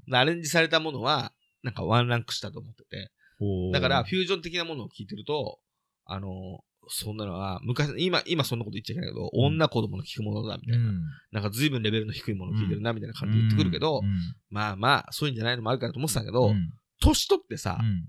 [0.08, 0.16] うん。
[0.16, 3.12] アレンジされたものは、なんかワンランクしたと思ってて。
[3.42, 3.70] う。
[3.70, 5.60] んだから、フュージョン的なものを聞いてると、
[6.06, 10.90] あのーそんなのは、昔、今、今そんなこと言っちゃいけないけど、女子供の聞くものだ、みたいな。
[10.90, 11.02] うん。
[11.32, 14.10] なんか随分レベルの低いものを聞いてるな、みたいな感じで言ってくるけど、うん。
[14.50, 16.74] まあまあ、そういうんじゃないのもあるからと思ってたけど、うん。
[17.02, 18.08] 年取ってさ、うん。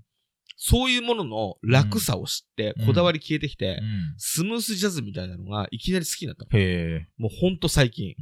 [0.56, 2.86] そういうものの楽さを知って、うん。
[2.86, 4.14] こだわり消えてきて、うん。
[4.18, 7.00] スムースジャズみたいなのがいきなり好きになったの。
[7.18, 8.08] もうほんと最近。
[8.08, 8.14] うん。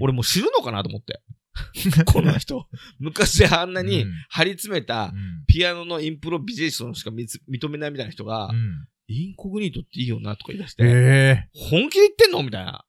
[0.00, 1.20] 俺もう知るのかなと思って。
[2.06, 2.66] この人。
[2.98, 4.12] 昔あんなにうん。
[4.30, 5.44] 張り詰めたうん。
[5.46, 11.48] ピアノのインプロビゼーションしか認めないみたいな人が、うんインコグニートっていいよなとか言い出して、へえ。
[11.54, 12.84] 本気で言ってんのみたいな。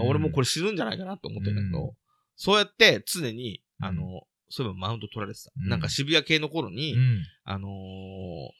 [0.00, 1.90] 俺もこれ、れ知るんじゃないかなと思ってんだけど、うん
[2.40, 5.50] そうやって常に、うんあの、そういえばマウント取られてた。
[5.60, 7.22] うんなんか渋谷系の頃に、うん。
[7.42, 7.70] あのー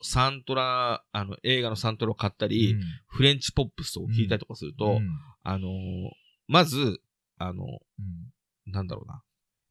[0.01, 5.09] サントラ、あの、映画のサントラを買ったり、うんフレンチポップスを聞いたりとかすると、うん
[5.43, 5.71] あのー
[6.47, 6.99] まず、
[7.37, 7.67] あの、う
[8.67, 9.23] んなんだろうな。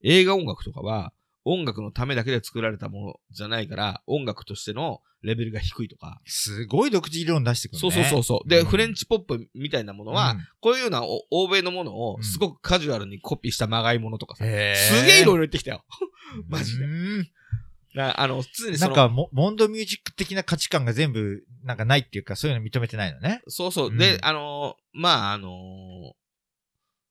[0.03, 1.13] 映画音楽とかは、
[1.45, 6.21] 音楽のためだけで作られたものじゃないから、音楽としてのレベルが低いとか。
[6.27, 7.81] すごい独自理論出してくるね。
[7.81, 8.49] そうそうそうそう。
[8.49, 15.85] で、うんフレンチポップみたいなものは、うんこういうようなお欧米のものをうんすごくカジュアルにコピーしたまがいものとかさ、へーすげえいろいろ言ってきたよ。
[16.49, 16.85] マジで
[17.97, 23.41] あの、常にその、なんかモ、モンドミュージック的な価値観が全部、なんかないっていうか、そういうの認めてないのね。
[23.49, 23.89] そうそう。
[23.89, 26.13] うんで、あのーまあ、あのー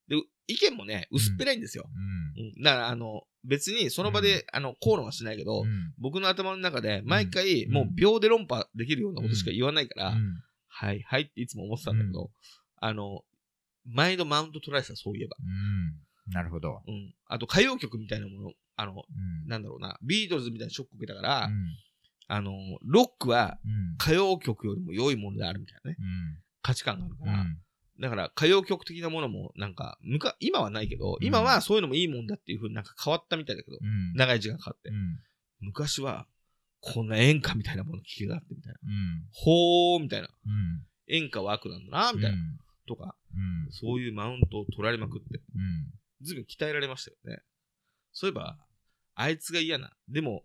[0.07, 0.15] で、
[0.47, 1.89] 意見もね、薄っぺらいんですよ。
[2.37, 2.45] うん。
[2.45, 12.29] うんだから、あの、別にその場で、あの、口論はしないけど、うん僕の頭の中で、毎回、うんもう秒で論破できるようなことしか言わないから、うんはい、はいっていつも思ってたんだけど、
[12.79, 13.23] あの、
[13.85, 15.35] 毎度マウント取られてた、そういえば。
[15.39, 16.33] うん。
[16.33, 16.81] なるほど。
[16.87, 17.15] うん。
[17.25, 19.47] あと、歌謡曲みたいなもの、あの、うん。
[19.49, 21.53] なんだろうな、ビートルズみたいなショック受けたから、うん
[22.29, 22.51] あの、
[22.83, 23.95] ロックはうん。
[23.99, 27.57] 歌謡曲よりも良いものであるみたいなね、うん価値観があるから、うん
[27.99, 34.13] だから歌謡曲的なものも、なんか、むか、今はないけど、うん今はそういうのもいいもんだっていう風になんか変わったみたいだけど、うん。
[34.13, 34.89] 長い時間かかって。
[34.89, 35.19] うん。
[35.59, 36.27] 昔は、
[36.79, 38.79] こんな演歌みたいなもの聞きがあってみたいな。
[38.83, 39.27] うん。
[39.31, 40.27] ほーみたいな。
[40.27, 40.85] うん。
[41.07, 42.37] 演歌は悪なんだな、みたいな。
[42.87, 43.37] とか、う
[43.69, 43.71] ん。
[43.71, 46.25] そういうマウントを取られまくって、うん。
[46.25, 47.43] ずいぶん鍛えられましたよね。
[48.13, 48.57] そういえば、
[49.15, 49.91] あいつが嫌な。
[50.07, 50.43] でも、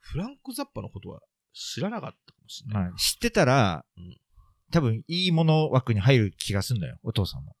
[0.00, 1.20] フランク・ザッパのことは
[1.52, 2.90] 知らなかったかもしれない。
[2.90, 4.16] まあ、知ってたらうん、
[4.72, 7.56] 多分いいもの枠に入る気がすんだよ、お父さんも。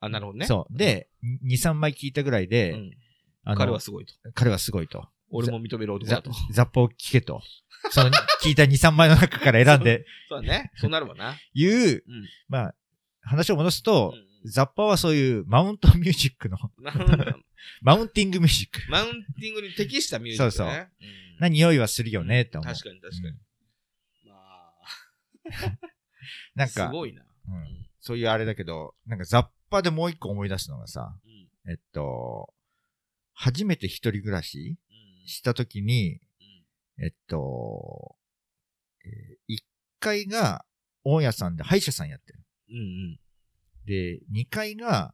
[0.00, 0.46] あ、なるほどね。
[0.46, 0.76] そう。
[0.76, 1.08] で、
[1.44, 2.90] 2、3枚聞いたぐらいで、うん。
[3.44, 4.14] あの彼はすごいと。
[4.34, 5.08] 彼はすごいと。
[5.30, 6.30] 俺も認める男ザだと。
[6.52, 7.42] ザッパを聞けと。
[7.90, 8.10] その
[8.42, 10.70] 聞いた2、3枚の中から選んでそうだね。
[10.76, 11.38] そうなるわな。
[11.54, 12.02] いう、うん。
[12.48, 12.74] まあ、
[13.22, 16.56] 話を戻すと、うんザッパはそういうマウントミュージックの、
[17.82, 20.50] マウンティングミュージックマウンティングに適したミュージックね。
[20.50, 22.72] そうそううんな匂いはするよねって思う。
[22.72, 23.36] 確かに確かに。
[24.26, 25.89] まあ、
[26.60, 27.22] なんか、すごいな。
[27.22, 31.14] うんそういうあれだけど、なんかザッパでもう一個思い出すのがさ、
[31.66, 31.70] うん。
[31.70, 32.52] えっと、
[33.34, 36.18] 初めて一人暮らしうんしたときに、
[36.98, 38.16] うんえっと、
[39.04, 39.58] えー、1
[40.00, 40.64] 階が
[41.04, 42.40] 大家さんで歯医者さんやってる。
[42.70, 43.20] うんうん。
[43.84, 45.12] で、2階が、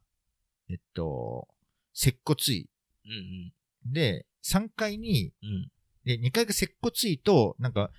[0.69, 1.49] えっと、
[1.93, 2.65] 接骨院。
[3.05, 3.53] うん
[3.93, 5.49] で、3階に、うん。
[5.49, 5.71] うん。
[6.05, 7.91] で、2階が接骨院と、なんか、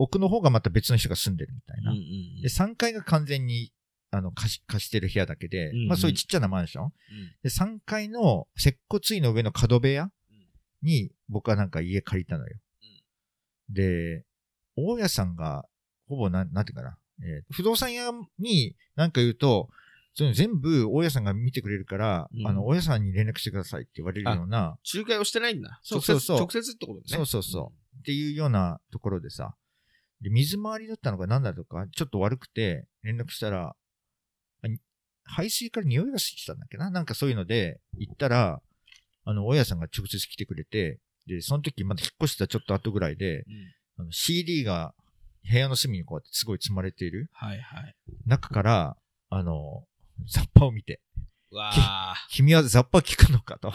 [0.00, 1.90] 奥の方がまた別の人が住んでるみたいな。
[1.92, 3.70] うんうんで、3階が完全に、
[4.10, 6.84] あの、貸し、貸してる部屋だけで、うんうんまあそういうちっちゃなマンション。
[6.84, 6.90] うん
[7.42, 10.10] で、3階の接骨院の上の角部屋
[10.82, 12.56] に、僕はなんか家借りたのよ。
[13.68, 14.24] で、
[14.74, 15.66] 大家さんが、
[16.08, 19.68] ほぼなん、なんていうかな、えー不動産屋になんか言うと、
[20.14, 25.78] その全部大家さんが見てくれるから、うんあの、大家さんに連絡してくださいって言われるような、仲介をしてないんだ。
[25.82, 27.02] そうそうそう直接、直接ってことね。
[27.04, 29.54] そうそうそうっていうようなところでさ、
[30.22, 33.74] で、水回りだったのか何だとか、ちょっと悪くて、連絡したら、
[35.24, 36.90] 排水から匂いがしたんだっけな？
[36.90, 38.60] なんかそういうので、行ったら、
[39.24, 43.44] あの、大家さんが直接来てくれて、で、その時まだ引っ越したちょっと後ぐらいで、うん。
[43.98, 44.94] あの CD が
[45.48, 47.94] 部屋の隅にこうやってすごい積まれているはいはい。
[48.26, 48.96] 中から、
[49.28, 49.84] あの、
[50.26, 51.00] ザッパを見て、
[51.50, 52.14] うわあ。
[52.30, 53.72] 君はザッパ聞くのかと。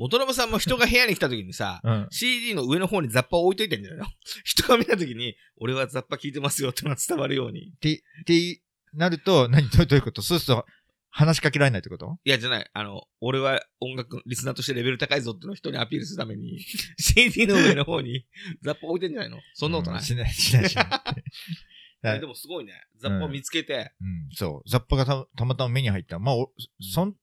[0.00, 2.08] 元信さんも人が部屋に来た時にさ、うん。
[2.10, 4.06] CD の上の方にザッパを置いといてんじゃないの？
[4.44, 7.72] 人が見た時に、俺はザッパ聞いてますよってのが伝わるように。
[7.76, 8.62] って、って
[8.94, 9.68] なると、何？
[9.68, 10.22] どういうこと？
[10.22, 10.66] そうすると、
[11.10, 12.16] 話しかけられないってこと？
[12.24, 12.70] いや、じゃない。
[12.72, 16.60] あの、俺は音楽、リスナーとしてレベル高いぞってのを人にアピールするために、
[16.98, 18.24] CD の上の方に
[18.62, 19.38] ザッパ置いてんじゃないの？
[19.52, 20.00] そんなことない。
[20.00, 20.86] うしない、しない、しない。
[22.20, 22.72] でもすごいね。
[22.98, 24.68] ザッパを見つけて、うん、そう。
[24.70, 26.18] ザッパがたたまたま目に入った。
[26.18, 27.14] まあ、おそん、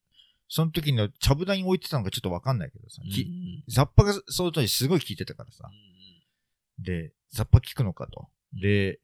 [0.48, 3.02] その時のちゃぶ台に置いてたのかちょっとわかんないけどさ。
[3.02, 5.70] きうんザッパがその当時すごい聞いてたからさ。
[6.78, 8.28] で、ザッパ聞くのかと。
[8.54, 9.00] で、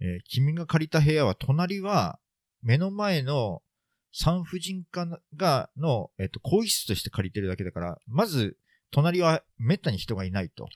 [0.00, 2.18] えー君が借りた部屋は隣は
[2.62, 3.62] 目の前の
[4.12, 8.58] 産婦人科が、の、えっ、と、更衣室として借りてるだけだから、まず、
[8.90, 10.68] 隣は滅多に人がいないと。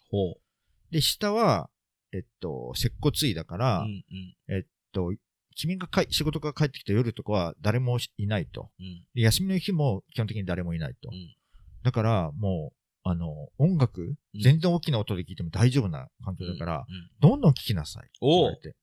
[0.91, 1.69] で、下は、
[2.13, 4.05] えっと、接骨院だから、うん
[4.49, 5.13] うんと、
[5.57, 8.71] 君が仕事が帰ってきた夜とかは誰もいないと。
[8.79, 11.09] うんで休みの日も基本的に誰もいないと。
[11.11, 11.35] うん
[11.83, 16.87] だから、もう、あの、音楽、うん全然大きな音で聞いても大丈夫な環境だから、
[17.21, 18.07] どんどん聞きなさい。
[18.07, 18.75] って言われて。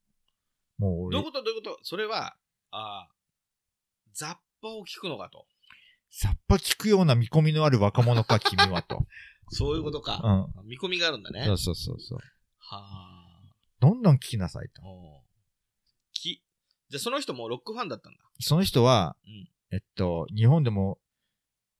[0.77, 2.33] もう俺どういう、ことどういうことそれは、
[2.71, 3.09] ああ、
[4.13, 5.45] 雑把を聞くのかと。
[6.09, 9.05] さっぱ聞くような見込みのある若者か、 君はと。
[9.49, 10.47] そういうことか。
[10.57, 10.67] うん。
[10.67, 11.43] 見込みがあるんだね。
[11.45, 12.19] そうそうそうそう。
[12.59, 13.41] は
[13.79, 14.81] どんどん聞きなさいと
[16.93, 18.19] じゃあその人もロックファンだったんだ。
[18.39, 20.99] その人は、うんえっと、日本でも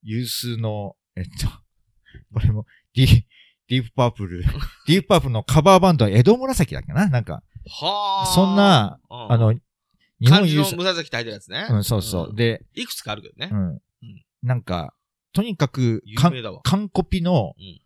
[0.01, 1.47] 有数の、えっと、
[2.33, 3.23] これも、ディ
[3.67, 4.43] ディープパープル、
[4.87, 7.07] ディープパープルのカバーバンドは江戸紫だっけな？
[7.09, 8.25] なんか、はあ。
[8.25, 9.61] そんな、うん、あの、日
[10.31, 11.67] 本有数、の紫って入ってるやつね。
[11.69, 12.33] うん、そうそう。
[12.33, 13.55] んで、いくつかあるけどねう。
[13.55, 13.81] ん。
[14.41, 14.95] なんか、
[15.31, 16.61] とにかく、有名だわ。
[16.63, 17.79] 完コピのうん、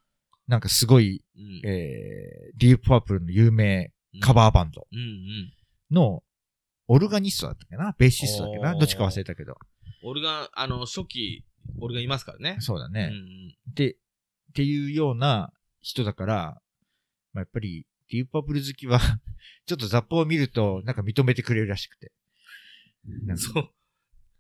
[0.47, 5.53] なんかすごい、うんえー、ディープパープルの有名カバーバンドうんうん。
[5.91, 6.23] の、
[6.87, 7.95] オルガニストだったっけな？
[7.97, 8.73] ベーシストだっけな？
[8.75, 9.57] どっちか忘れたけど。
[10.03, 11.45] 俺が、あの、初期、
[11.79, 12.57] 俺がいますからね。
[12.59, 13.09] そうだね。
[13.11, 13.97] うんうんで、っ
[14.55, 16.61] ていうような人だから、
[17.33, 18.99] まあ、やっぱり、ディープパープル好きは、
[19.67, 22.11] ちょっと雑報を見ると、なんか認めてくれるらしくて。
[23.35, 23.69] そう。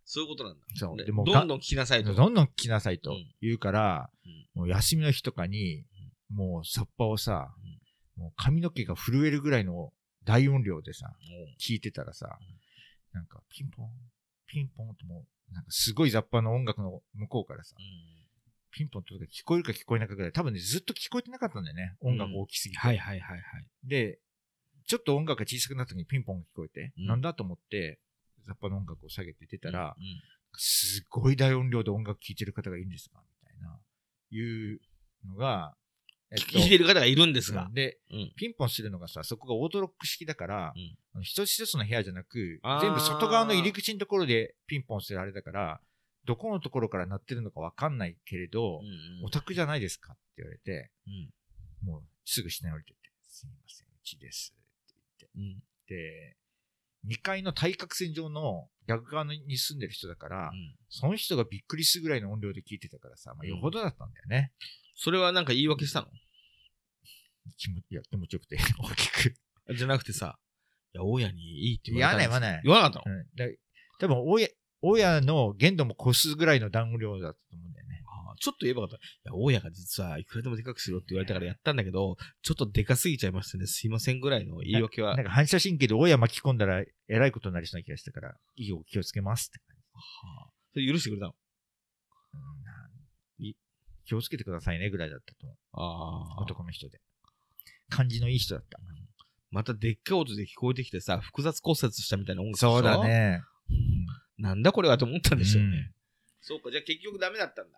[0.05, 0.65] そういうことなんだ。
[0.75, 0.97] そう。
[0.97, 2.15] ででも、どんどん聞きなさいと。
[2.15, 5.85] どんどん聞きなさいとうん言うから、うんもう休みの日とかに、
[6.31, 7.53] もうサッパをさ、
[8.15, 9.93] もう髪の毛が震えるぐらいの
[10.27, 11.15] 大音量でさ、
[11.57, 12.37] 聞いてたらさ、
[13.13, 13.89] なんかピンポン、
[14.45, 18.27] ピンポンってもう、なんかすごい雑把の音楽の向こうからさ、うん
[18.69, 21.95] ピンポンとか聞こえるか聞こえないかぐらい、多分ね、ずっと聞こえてなかったんだよね。
[21.99, 22.79] 音楽大きすぎて。
[22.79, 23.41] はいはいはいはい。
[23.83, 24.19] で、
[24.85, 27.99] ちょっと音楽が小さくなった時にピンポンが聞こえて、うんなんだと思って、
[28.45, 29.95] 雑把の音楽を下げて出たら、
[30.57, 33.79] すごい大音量で音楽聴いてる方がいるんですかみたいな、
[34.29, 34.79] いう
[35.25, 35.75] のが、
[36.31, 37.65] えっ聞いてる方がいるんですが。
[37.65, 37.73] うん。
[37.73, 38.33] で、うん。
[38.35, 40.73] ピンポンするのがさ、そこがオートロック式だから、
[41.15, 41.23] うん。
[41.23, 45.81] 一つ一つの部屋じゃなく全部外側の入り口のところでピンポンするあれだから、
[46.25, 51.87] どこのところから鳴ってるのかわかんないけれど、うんオタクじゃないですかって言われて、うん。
[51.87, 55.55] もうすぐ下に降りてって、すみません、うちですって言って。
[55.55, 55.63] うん。
[55.87, 56.37] で、
[57.07, 64.53] 2階の対角線上の逆側に住んでる人だから、うんその人がびっくりするぐらいの音量で聞いてたからさ、まあ、よほどだったんだよね。
[64.95, 66.07] それはなんか言い訳したの？
[67.57, 69.35] 気持いや気持ちよくて、 大きく。
[69.75, 70.39] じゃなくてさ、
[70.93, 73.15] いや、大家にいいって言われた言わない言わない言わなかったの？
[73.15, 73.35] うん。
[73.35, 73.59] で
[73.99, 74.47] 多分、親、
[74.81, 77.86] 親の限度も越すぐらいのダウン量だったと思うんだよね。
[78.37, 79.03] ちょっと言えばよかった。
[79.03, 83.65] いや、大家が実はいくらでもでかくしろって言われたからやったんだけど、ちょっとでかすぎちゃいましたね。
[83.67, 85.15] すいませんぐらいの言い訳は。
[85.15, 89.83] なんか反射神経で親巻き込んだら、えらいことになりそうな気がしたから、いいよ、気をつけますって感じ。
[89.93, 90.01] は
[90.47, 91.33] あそれ許してくれたの？
[94.05, 95.57] 気をつけてくださいねぐらいだったと思う。
[95.73, 96.41] ああ。
[96.43, 97.01] 男の人で。
[97.89, 98.79] 感じのいい人だった。
[99.51, 103.03] またでっかい音で聞こえてきてさ、複雑骨折したみたいな音楽そうだ。
[103.03, 103.41] ね。
[104.37, 105.69] なんだこれはと思ったんでしょうね。
[105.69, 105.91] うん
[106.39, 107.77] そうか、じゃあ結局ダメだったんだ。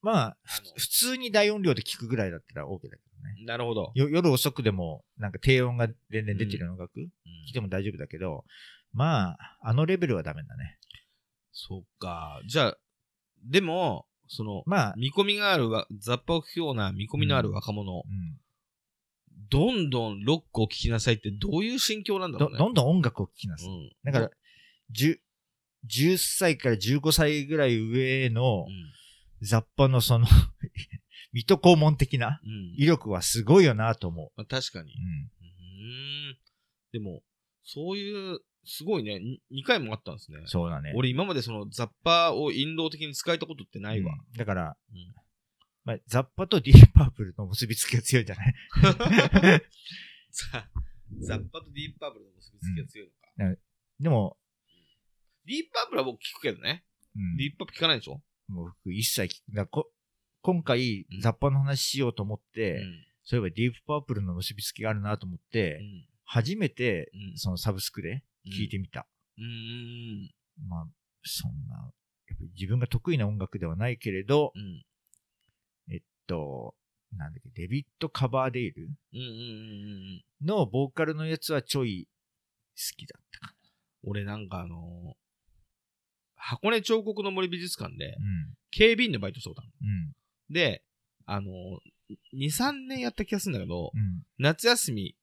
[0.00, 0.36] まあ、
[0.76, 3.44] 普通に大音量で聞くぐらいだったら OK だけどね。
[3.46, 3.92] なるほど。
[3.94, 7.08] よ夜遅くでも、なんか低音が全然出てる音楽、うん
[7.46, 8.44] 聞いても大丈夫だけど、
[8.92, 10.78] まあ、あのレベルはダメだね。
[11.52, 12.42] そうか。
[12.46, 12.78] じゃあ、
[13.42, 18.38] でも、その、まあ、見込みがあるわ、雑把を聞くような見込みのある若者、うん
[19.50, 22.58] どんどんロックを聴きなさいってどういう心境なんだろどうね。
[22.58, 23.68] どんどん音楽を聴きなさい。
[23.68, 24.30] うんだから、
[24.94, 25.18] 10、
[25.88, 28.92] 10歳から15歳ぐらい上のうん。
[29.40, 30.26] 雑把のその、
[31.32, 32.74] 水戸黄門的なうん。
[32.76, 34.92] 威力はすごいよなと思まあ、確かに。
[34.92, 34.96] う。
[34.96, 35.30] うん。
[35.30, 36.38] うーん。
[36.92, 37.22] でも、
[37.64, 39.20] そういう、すごいね、
[39.52, 40.40] 2回もあったんですね。
[40.46, 40.92] そうだね。
[40.94, 44.12] 俺今までその雑把を引導的に使えたことってないわ。
[44.12, 45.14] うんだから、うん
[45.84, 48.52] まあ、ザッパとディープパープルの結びつきが強いんじゃない？
[50.30, 50.68] さ
[51.20, 53.08] 雑把とディープパープルの結びつきが強い
[53.38, 53.60] のか。
[54.00, 54.36] でも、
[55.46, 56.84] ディープパープルは僕聞くけどね。
[57.16, 58.22] うんディープパープル聞かないでしょ？
[58.48, 59.22] もう僕一切
[59.52, 59.84] 聞く
[60.42, 63.04] 今回うん、ザッパの話しようと思っうて、ん。
[63.24, 69.06] そういえばディープパープルの結びつきがあるなと思って、うん初めてうんそのサブスクで聞いてみた。
[69.38, 70.30] うーん。
[70.68, 70.86] まあ、
[71.24, 74.84] そんな、やっぱり自分が得意な音楽ではないけれど、うん。
[75.90, 76.74] えっと、
[77.16, 78.90] なんだっけ、デビッド・カバーデイル。
[80.44, 82.08] のボーカルのやつはちょい
[82.76, 83.54] 好きだったか
[84.02, 85.27] 俺なんかあのー
[86.48, 88.14] 箱根彫刻の森美術館でな。、
[88.70, 90.54] 警備員のバイトしたことあるうん。
[90.54, 90.82] で、
[91.26, 94.22] あのー、2、3年やった気がするんだけど、うん。
[94.38, 95.14] 夏休み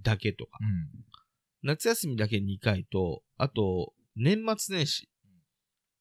[0.00, 0.88] だけとか、うん。
[1.64, 5.08] 夏休みだけ2回と、あと、年末年始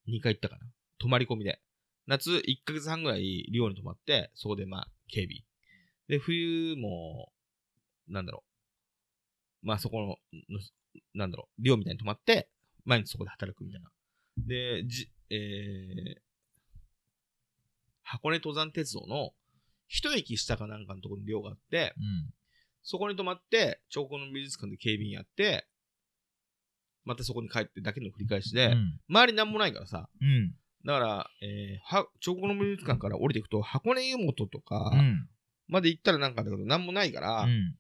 [0.08, 0.68] 2回行ったかな。
[1.00, 1.60] 泊まり込みで。
[2.06, 5.40] 夏1ヶ月半ぐらい寮に泊まって、そこでまあ、警備。
[6.08, 7.32] で、冬も、
[8.08, 8.44] なんだろ
[9.64, 9.68] う。
[9.68, 10.60] まあそこの、の
[11.16, 12.48] なんだろう、寮みたいに泊まって、
[12.86, 13.90] 毎日そこで働くみたいな。
[14.38, 16.22] で、じ、えー、
[18.04, 19.32] 箱根登山鉄道の
[19.88, 22.34] 一駅下かなんかのところに寮があって、うん。
[22.84, 25.68] そこに泊まって、彫刻の美術館で警備員やって、
[27.04, 29.00] またそこに帰ってだけの繰り返しで、うん。
[29.10, 30.54] 周りなんもないからさ、うん。
[30.86, 35.28] だから、えーは、彫刻の美術館から降りていくと、箱根湯本とかうん。
[35.68, 37.76] まで行ったらなんかだけど、なんもないから、うん。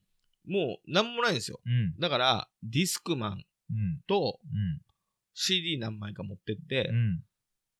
[0.45, 1.59] もうなんもないんですよ。
[1.65, 1.99] うん。
[1.99, 4.01] だから、ディスクマンうん。
[4.07, 4.81] とうん。
[5.39, 7.23] CD 何枚か持ってって、うん。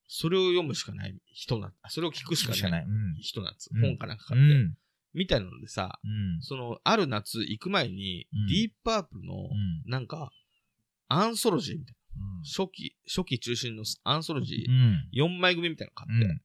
[0.08, 2.86] それを読むしかない人な、あそれを聞くしかない。
[3.20, 3.70] 人なんです。
[3.74, 4.53] うん本かなんか買って。
[4.53, 4.78] うん。
[5.14, 6.41] みたいなのでさ、うん。
[6.41, 9.38] その、ある夏行く前に、うんディープパープルの、う
[9.88, 9.89] ん。
[9.89, 10.32] なんか、
[11.08, 11.97] アンソロジーみたいな。
[12.43, 15.10] 初期、初期中心のアンソロジうー、ん。
[15.14, 16.41] 4枚組みたいなの買って、うん。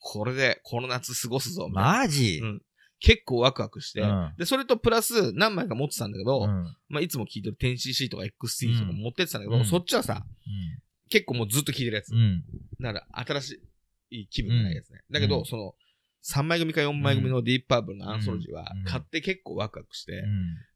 [0.00, 1.68] これで、この夏過ごすぞ。
[1.68, 2.38] マジ？
[2.42, 2.62] うん
[3.00, 4.34] 結構ワクワクして、うん。
[4.38, 6.76] で、それとプラス何枚か持ってたんだけど、うん。
[6.88, 9.64] まあ、いつも聞いてる 10cc とか XT とか持ってってたんだけど、うん。
[9.64, 10.24] そっちはさ、
[11.08, 12.12] 結構もうずっと聞いてるやつ。
[12.12, 12.42] うん。
[12.80, 13.60] だから、新し
[14.10, 15.00] い気分じゃないやつね。
[15.10, 15.44] だけど、うん。
[15.44, 15.74] その、
[16.24, 20.24] 3枚組か4枚組のディープパープルのアンソロジーはうん、買って結構ワクワクして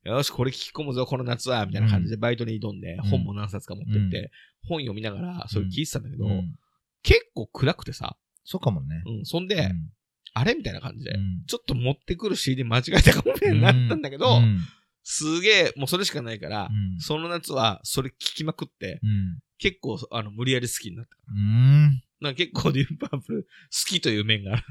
[0.04, 0.12] う、ん。
[0.12, 3.02] よし、これ聞き込むぞ、この夏は、みたいな感じでバイトに挑んで、ん。
[3.02, 4.30] 本も何冊か持ってって、うん。
[4.68, 6.54] 本読みながら、それ聞いてたんだけど、うん。
[7.02, 9.02] 結構暗くてさ、そうかもね。
[9.06, 9.90] うん、そんで、うん
[10.34, 10.54] あれ？
[10.54, 14.60] みたいな感じで、うんちょっと持ってくる CD 間違えたかもね、なったんだけど、うん
[15.04, 19.38] すげえ、もうそれしかないから、うんその夏はそれ聞きまくって、うん。
[19.58, 21.16] 結構、あの、無理やり好きになった。
[21.32, 22.02] うん。
[22.20, 23.48] なんか結構ディープパープル好
[23.86, 24.64] きという面がある。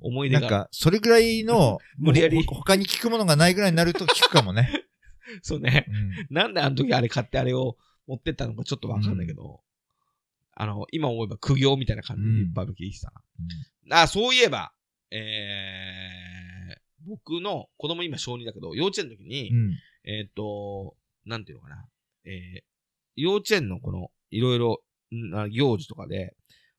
[0.00, 0.40] 思い出が。
[0.42, 4.84] なんか、それぐらいの、 無理やりほ他に聞くものがないぐらいになると聞くかもね。
[5.42, 5.86] そうね。
[5.88, 7.76] うんなんであの時あれ買ってあれを
[8.06, 9.60] 持ってったのかちょっとわかんないけど、
[10.54, 13.12] あの、今思えば苦行みたいな感じでうんディープパープル聞いてた
[13.86, 14.02] な。
[14.02, 14.72] あ、そういえば、
[15.12, 19.78] えー、僕の子供今小2だけど、幼稚園の時に、うん。
[20.04, 21.84] えっ、と、なんていうのかな。
[22.24, 22.62] えー、
[23.16, 24.82] 幼稚園のこの、いろいろ、
[25.50, 26.34] 行事とかで、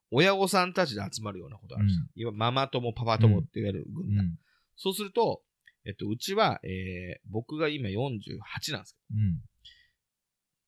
[0.09, 2.01] 親御さんたちで集まるようなことあるじゃん。
[2.01, 4.25] うん今、ママ友、パパ友って言われるう軍団。
[4.25, 4.37] ん。
[4.75, 5.41] そうすると、
[5.85, 9.41] えっと、うちは、えー、僕が今48なんですうん。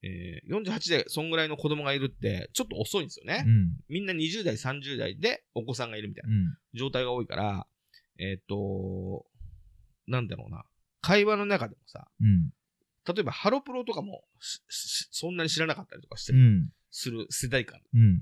[0.06, 3.44] えー、48でそんぐらいの子供がいるって、ちょっと遅いんですよね。
[3.46, 3.72] うん。
[3.90, 6.58] みんな20代、30代でお子さんがいるみたいなうん。
[6.76, 7.66] 状態が多いから、
[8.20, 9.26] えっと、
[10.06, 10.64] なんだろうな。
[11.02, 12.52] 会話の中でもさ、うん。
[13.08, 16.70] 例えばハロプロとかもそんなに知らなかったりとかしてる、うん。
[16.92, 17.80] する世代間。
[17.94, 18.22] うん。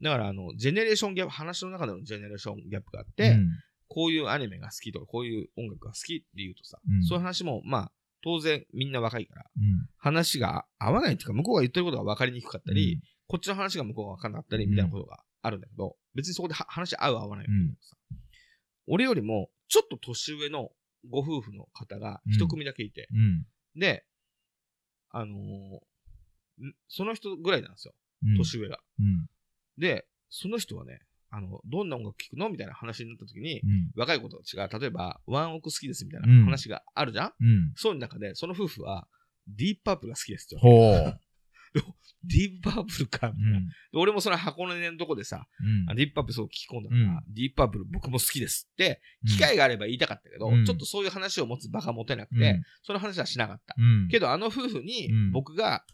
[0.00, 3.50] だから、あの、ジェネレーションギャップ、話の中でのジェネレーションギャップがあって、うん
[3.90, 7.92] こういうアニメが好きとか、こういう音楽が好きって言うとさ、うんそういう話も、まあ、
[8.22, 9.88] 当然みんな若いから、うん。
[9.96, 17.46] 話が合わないっていうか、向こうが言ってることが分かりにくかったり、こっちの話が向こうが分かんなかったり、みたいなことがあるんだけど、別にそこでは話合う合わない
[18.86, 20.70] 俺よりも、ちょっと年上の
[21.08, 23.46] ご夫婦の方が一組だけいて、うん。
[23.78, 24.04] で、
[25.10, 27.94] あのーんその人ぐらいなんですよ、
[28.24, 28.36] うん。
[28.36, 28.80] 年上が。
[28.98, 29.26] うん。
[29.78, 31.00] で、その人はね、
[31.30, 32.48] あの、どんな音楽聴くの？
[32.48, 33.90] みたいな話になった時に、うん。
[33.96, 37.72] 若い子と違う、例えば、ワンオク好きですみたいなうん話があるじゃん、うん。
[37.76, 39.06] そういう中で、その夫婦は、
[39.46, 40.60] ディープパープルが好きですよ。
[42.24, 43.60] ディープパープルか、みたいな。
[43.60, 53.74] で俺もその箱根のとこでさ、うんあディープパープルそう聞き込んだから、うんディープパープル僕も好きですって、機会があれば言いたかったけど、うんちょっとそういう話を持つ場が持てなくて、うんその話はしなかった。
[53.78, 54.08] うん。
[54.08, 55.84] けど、あの夫婦にうん、僕が、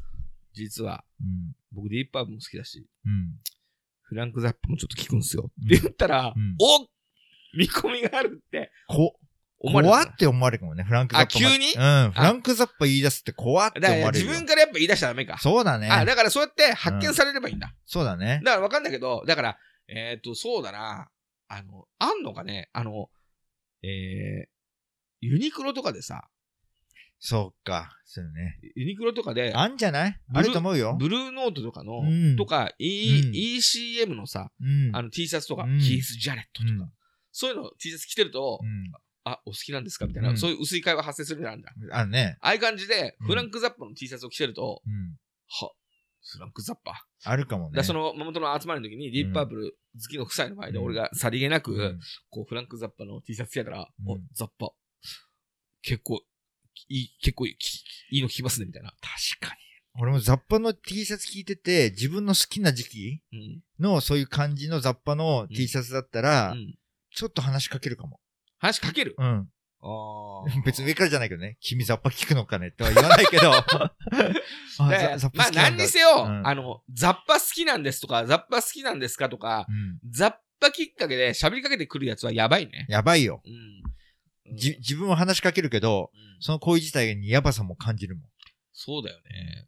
[0.52, 1.54] 実は、うん。
[1.72, 3.34] 僕ディープパープルも好きだし、うん。
[4.04, 5.50] フランク・ザップもちょっと聞くんですよ。
[5.64, 6.86] って言ったら、うんお
[7.56, 9.14] 見込みがあるってこ、
[9.60, 11.24] 思われた怖って思われるかもね、フランクザッパ。
[11.24, 11.72] あ急に？
[11.72, 12.12] うん。
[12.12, 14.30] フランクザッパ言い出すって怖ってだから思われるよ。
[14.32, 15.38] 自分からやっぱ言い出しちゃダメか。
[15.38, 15.88] そうだね。
[15.88, 17.72] あ、だからそうやって発見されればいいんだ。
[17.86, 18.40] そうだね。
[18.44, 21.08] だからわかんないけど、だから、えっ、と、そうだな。
[21.46, 22.70] あの、あんのかね？
[22.72, 23.08] あの、
[23.84, 24.48] えー、
[25.20, 26.28] ユニクロとかでさ、
[27.26, 27.90] そうか。
[28.04, 28.60] そうね。
[28.76, 30.20] ユニクロとかで、あんじゃない？
[30.34, 30.94] あると思うよ。
[31.00, 34.94] ブルーノートとかの、うんとか、E うん ECM のさ、うん。
[34.94, 36.92] あの T シャツとか、うんキース・ジャレットとか、うん
[37.32, 38.92] そういうの T シャツ着てると、うん。
[39.24, 40.06] あ、お好きなんですか？
[40.06, 41.72] みたいな、うんそういう薄い会話発生するじゃんだ。
[41.92, 42.36] あるね。
[42.42, 45.16] ああいう感じで、うんフランク・ザッパの T シャツを着てると、うん。
[45.48, 45.72] は、
[46.30, 47.06] フランク・ザッパ。
[47.24, 47.82] あるかもね。
[47.82, 54.70] その、ママ友の集まりの時に、ディープパープル好きの夫妻の前で、うん俺がさりげなく、うんこう、フランク・ザッパの T シャツ着てたら、うんお、ザッパ、
[55.82, 56.20] 結構、
[56.88, 58.90] いい、結構いい、きいいの着きますね、みたいな。
[59.00, 59.60] 確かに。
[60.00, 63.62] 俺もザッパの T シャツ聞いてて、自分の好きな時期うん。
[63.78, 66.74] のそういう感じのザッパの T シャツだったら、うん。
[67.14, 68.18] ちょっと話しかけるかも。
[68.58, 69.14] 話しかける？
[69.18, 69.48] うん。
[69.86, 71.58] あ 別に上からじゃないけどね。
[71.60, 73.50] 君ザッパ聞くのかねとは言わないけど。
[73.50, 73.94] ま
[75.46, 80.10] あ何にせよ、うんあの、ザッパ好きなんですとか、ザッパ好きなんですかとか、うん。
[80.10, 82.86] ザッパきっかけで喋りかけてくるやつはやばいね。
[82.88, 83.42] やばいよ。
[83.44, 83.82] うん。
[84.50, 88.24] うんじ、自分は話しかけるけど、うんその行為自体にやばさも感じるもん。
[88.72, 89.66] そうだよね。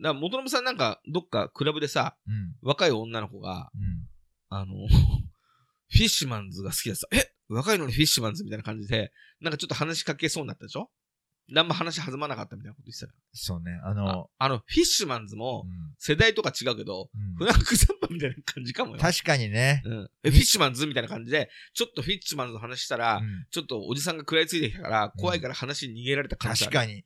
[0.00, 2.54] だから、元信さんなんか、どっかクラブでさ、うん。
[2.60, 4.06] 若い女の子が、うん。
[4.50, 4.74] あの、
[5.90, 9.10] フィッシュマンズが好きださ、え若いのにフィッシュマンズみたいな感じで、
[9.40, 10.90] なんかちょっと話しかけそうになったでしょ？
[11.50, 13.72] 何も話弾まなかったみたいなこと言ってたよそうね。
[13.82, 18.98] ああの、あの、フィッシュマンズもうん世代とか違うけど、うんフランクザッパみたいな感じかもよ。
[19.00, 19.82] 確かにね。
[19.84, 20.10] うん。
[20.24, 26.74] え、フィッシュマンズみたいな感じで、ちょっとフィッシュマンズの話したら、うんちょっとおじさんが食らいついてきたから、怖いから話に逃げられた可能性ある。
[26.76, 27.04] 確かに。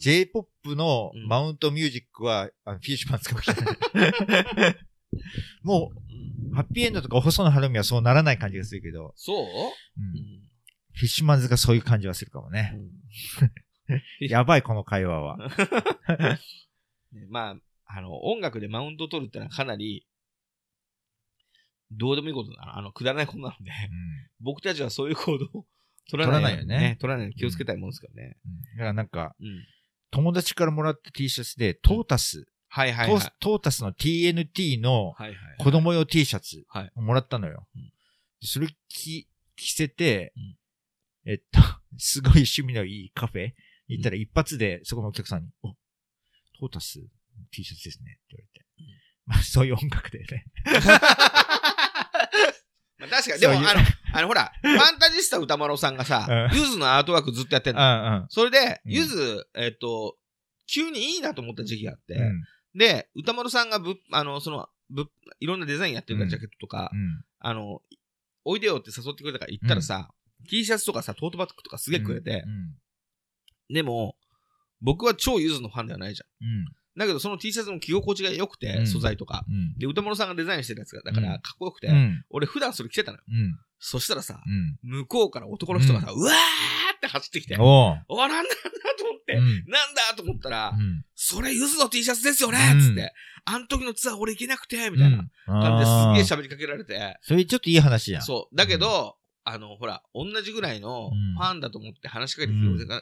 [0.00, 4.76] J-POP のうんマウントミュージックは、あのフィッシュマンズかもしれない。
[5.64, 10.42] もうんう、はっぴいえんどとか細野晴臣はそうならない感じがするけど、そう、うんうん
[10.96, 12.74] フィッシュマンズがそういう感じはするかもね。
[14.20, 15.36] やばい、この会話は。
[17.12, 20.06] ねまあ、あの、音楽でマウントを取るってのはかなり、
[21.92, 22.78] どうでもいいことだな。
[22.78, 23.70] あの、くだらないことなので、
[24.40, 25.66] 僕たちはそういう行動を
[26.10, 28.38] 取らないよね取らないように気をつけたいもんですからね。
[28.44, 29.66] うんだからなんか、うん。
[30.10, 33.32] 友達からもらった T シャツで、トータス、はいはいはい。
[33.40, 35.36] トータスの TNT のはいはい。
[35.58, 37.68] 子供用 T シャツもらったのよ。
[37.76, 37.92] うん
[38.42, 39.26] それ着、
[39.56, 40.56] 着せて、うん
[41.26, 41.60] えっと、
[41.98, 43.46] すごい趣味のいいカフェ
[43.88, 47.00] に行ったら一発でそこのお客さんに、お、トータス
[47.50, 48.66] T シャツですねって言われて。
[48.78, 48.86] うん
[49.26, 50.46] まあそういう音楽でね。
[52.98, 53.80] まあ確かに、でも、あの、
[54.14, 58.18] あの、ほら、ファンタジスタ歌丸さんがさう、んゆずのアートワークずっとやってんうの。
[58.20, 60.16] んそれで、うんゆず、えっと、
[60.66, 62.44] 急にいいなと思った時期があって、うん。
[62.78, 65.10] で、歌丸さんがぶ、あの、その、ぶ、
[65.40, 67.24] いろんなデザインやってるから、うんジャケットとか、うん。
[67.40, 67.82] あの、
[68.44, 70.10] おいでよって誘ってくれたから行ったらさ、
[70.48, 73.74] T シャツとかさ、トートバッグとかすげえくれて、うん。
[73.74, 74.16] でも、
[74.80, 76.46] 僕は超ゆずのファンではないじゃん。
[76.46, 76.64] うん。
[76.98, 79.44] だけど、その T シャツの着心地が良くて、うん素材とか。
[79.48, 79.78] うん。
[79.78, 82.24] で、歌丸さんがデザインしてるやつが、だから、うんかっこよくて、うん。
[82.30, 83.24] 俺普段それ着てたのよ。
[83.28, 83.58] うん。
[83.78, 84.78] そしたらさ、うん。
[84.82, 88.50] 向こうから男の人がさ、うわーって走ってきて、おおなんだなんだ
[88.98, 89.44] と思って、うん。
[89.70, 91.04] なんだと思ったら、うん。
[91.14, 93.12] それゆずの T シャツですよねうんつって、
[93.44, 95.78] あん時のツアー俺行けなくて、みたいな感
[96.14, 98.22] じですげえ喋りかけられて、それちょっといい話じゃん。
[98.22, 98.56] そう。
[98.56, 99.16] だけど、
[99.48, 101.34] あの、ほら、同じぐらいのうん。
[101.34, 102.52] ファンだと思って話しかけて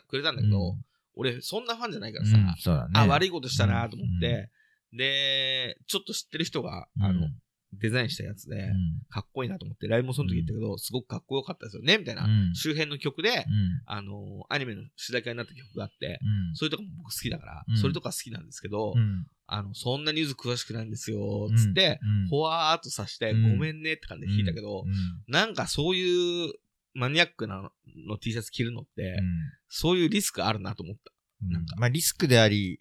[0.09, 0.85] くれたんだけど、うん。
[1.15, 2.91] 俺、そんなファンじゃないからさ、ね。
[2.93, 4.51] あ、悪いことしたなと思っうて、
[4.93, 7.05] で、ちょっと知ってる人が、うん。
[7.05, 7.29] あの、
[7.73, 9.01] デザインしたやつで、うん。
[9.09, 12.55] かっこいいなと思って、ライブもその時言ったけど、すごくかっこよかったですよね、みたいな、うん。
[12.55, 13.45] 周辺の曲で、うん。
[13.87, 16.57] あの、アニメの主題歌になった曲があって、うん。
[16.57, 17.79] そういうとこも僕好きだから、うん。
[17.79, 22.29] それとか好きなんですけど、うんあの、そんなニュース詳しくないんですよ、つって、うん。
[22.29, 23.53] ほわーっとさして、うん。
[23.53, 24.93] ごめんねって感じで聞いたけど、うん。
[25.33, 26.53] なんかそういう
[26.95, 27.71] マニアックな
[28.07, 29.25] の T シャツ着るのって、うん。
[29.69, 31.13] そういうリスクあるなと思った。
[31.45, 31.53] うん。
[31.53, 31.77] なんか。
[31.77, 32.81] まあリスクであり、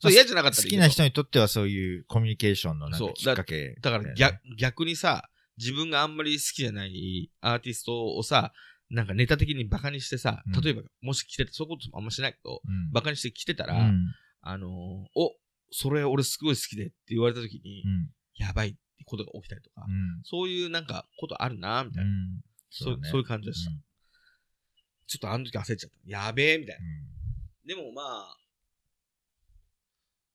[0.00, 8.52] そう嫌じゃなかった好きな人にとってはそういうコミュニケーションのなんきっかけだから逆逆にさ、自分があんまり好きじゃないアーティストをさ、
[8.90, 10.60] なんかネタ的にバカにしてさ、うん。
[10.60, 12.92] 例えばもし着てて、そういうこともあんましないけど、うん。
[12.92, 14.14] バカにして着てたら、うん。
[14.42, 14.70] あのー
[15.14, 15.32] お、
[15.76, 18.08] それ俺すごい好きでって言われた時に、うん。
[18.36, 20.22] やばいってことが起きたりとか、うん。
[20.22, 22.40] そういうなんかことあるなみたいな、うん。
[22.70, 23.72] そうそういう感じでした。
[23.72, 23.82] うん。
[25.08, 25.96] ちょっとあの時焦っちゃった。
[26.06, 26.80] やべえみたいな。
[26.84, 27.66] うん。
[27.66, 28.36] でもまあ、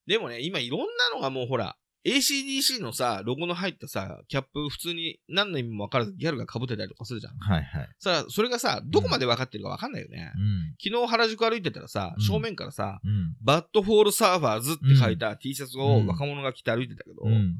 [0.05, 7.37] でもね、今いろんなのがもうほら、ACDC のさ、ロゴの入ったさ、キャップ普通に何の意味も分からずギャルが被ってたりとかするじゃん。
[7.37, 7.89] はいはい。
[7.99, 10.31] さあ、それがさ、どこまで分かってるか分かんないよね。
[10.35, 10.75] うん。
[10.81, 12.23] 昨日原宿歩いてたらさ、うん。
[12.23, 13.35] 正面からさ、うん。
[13.41, 17.59] Butthole Surfers って書いた T シャツを若者が着て歩いてたけど、うん。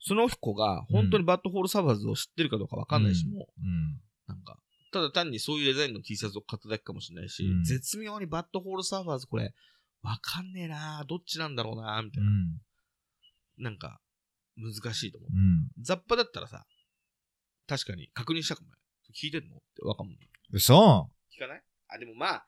[0.00, 3.34] その子が本当に Butthole Surfers を知ってるかどうか分かんないし、うん。
[3.34, 4.58] もう、うんなんか、
[4.92, 7.64] ただ単にそういうデザインの T シャツを買っただけかもしれないし、うん。
[7.64, 9.54] 絶妙に Butthole Surfers これ、
[10.02, 12.30] わかんねえなどっちなんだろうなみたいな。
[13.58, 14.00] うんなんか、
[14.56, 15.30] 難しいと思う。
[15.32, 16.64] うん雑把だったらさ、
[17.66, 18.74] 確かに確認したかもね。
[19.14, 19.56] 聞いてんの？
[19.56, 20.16] ってわかんない。
[20.52, 21.62] 嘘聞かない？
[21.88, 22.46] あ、でもまあ、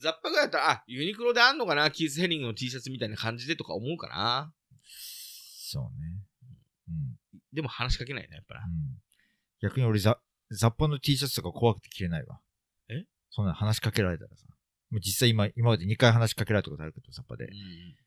[0.00, 1.90] 雑把ぐらいだったら、あ、ユニクロであんのかな？
[1.90, 4.52] キース・ヘリングの T シャツみたいな感じでとか思うかな
[4.84, 5.90] そうね。
[6.88, 7.16] うん
[7.52, 8.60] でも話しかけないね、やっぱな。
[8.60, 9.00] うん
[9.62, 10.20] 逆に俺ザ、
[10.50, 12.40] ザッパの T シャツとか怖くて着れないわ。
[12.90, 13.04] え？
[13.30, 14.44] そんな話しかけられたらさ。
[14.90, 17.48] もう実際今、今まで2回話しかけられたことあるけど、ザッパでう。
[17.48, 17.52] ん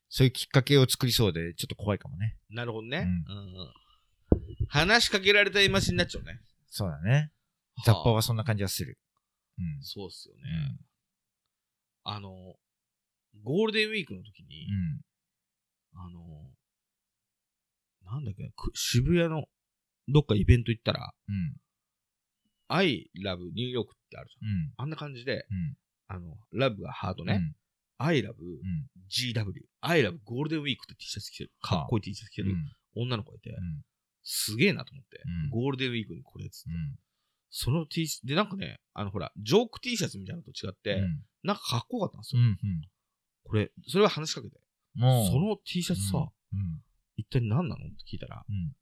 [0.10, 2.36] そういうきっかけを作りそうで、ちょっと怖いかもね。
[2.50, 3.08] なるほどね。
[3.28, 3.74] ううんうん
[4.68, 6.40] 話しかけられた今しになっちゃうね。
[6.68, 7.32] そうだね。
[7.86, 9.00] ザッパはそんな感じがする。
[9.58, 9.82] うん。
[9.82, 10.42] そうっすよね。
[10.82, 10.90] うん
[12.04, 12.32] あの、
[13.44, 15.02] ゴールデンウィークの時に、うん。
[16.00, 16.52] あの、
[18.12, 19.46] なんだっけ、く渋谷の
[20.08, 21.56] どっかイベント行ったら、うん。
[22.68, 24.50] I love New York ってあるじゃん。
[24.50, 24.74] うん。
[24.78, 25.78] あんな感じで、うん。
[26.08, 27.42] あの、ラブがハートね。
[28.00, 28.06] うん。
[28.08, 28.88] I love うん。
[29.10, 29.66] GW。
[29.82, 31.52] I love ゴールデンウィークって T シャツ着てる。
[31.62, 33.04] かっこいい T シャツ着てるうん。
[33.04, 33.82] 女の子がいて、うん。
[34.24, 36.70] すげえなと思って、うんゴールデンウィークにこれっつって。
[36.70, 37.00] うん。
[37.50, 41.24] その T シャツ、で、なんかね、あのほら、ジョーク T シャツみたいなのと違って、うん。
[41.44, 42.42] なんかかっこよかったんですよ。
[42.42, 42.58] うん。
[43.46, 44.58] これ、それは話しかけて。
[44.96, 46.82] その T シャツさ、うん。
[47.18, 48.74] 一体何なのって聞いたら、うん。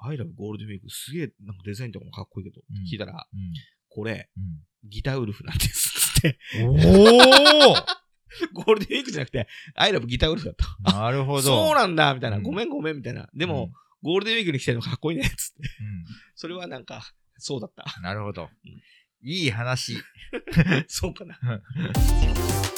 [0.00, 3.52] I love ゴールデンウィークすげえなんかデザインとかもかっこいいけど、うん聞いたら、うん。
[3.88, 4.44] これ、うん
[4.84, 6.12] ギターウルフなんです。
[6.14, 6.38] つって。
[6.64, 6.72] お
[8.52, 10.96] ゴールデンウィークじゃなくて、アイラブギターウルフだった。
[10.96, 11.42] おなるほど。
[11.42, 12.36] そうなんだみたいな。
[12.36, 13.22] うんごめんごめんみたいな。
[13.32, 13.72] ででも、、
[14.02, 15.24] ゴールデンウィークに来てるのかっこいいね。
[15.36, 15.62] つって。
[15.80, 18.00] うんそれはなんか、そうだった。
[18.00, 18.82] なるほどうん。
[19.22, 19.96] いい話。
[20.86, 21.38] そうかな。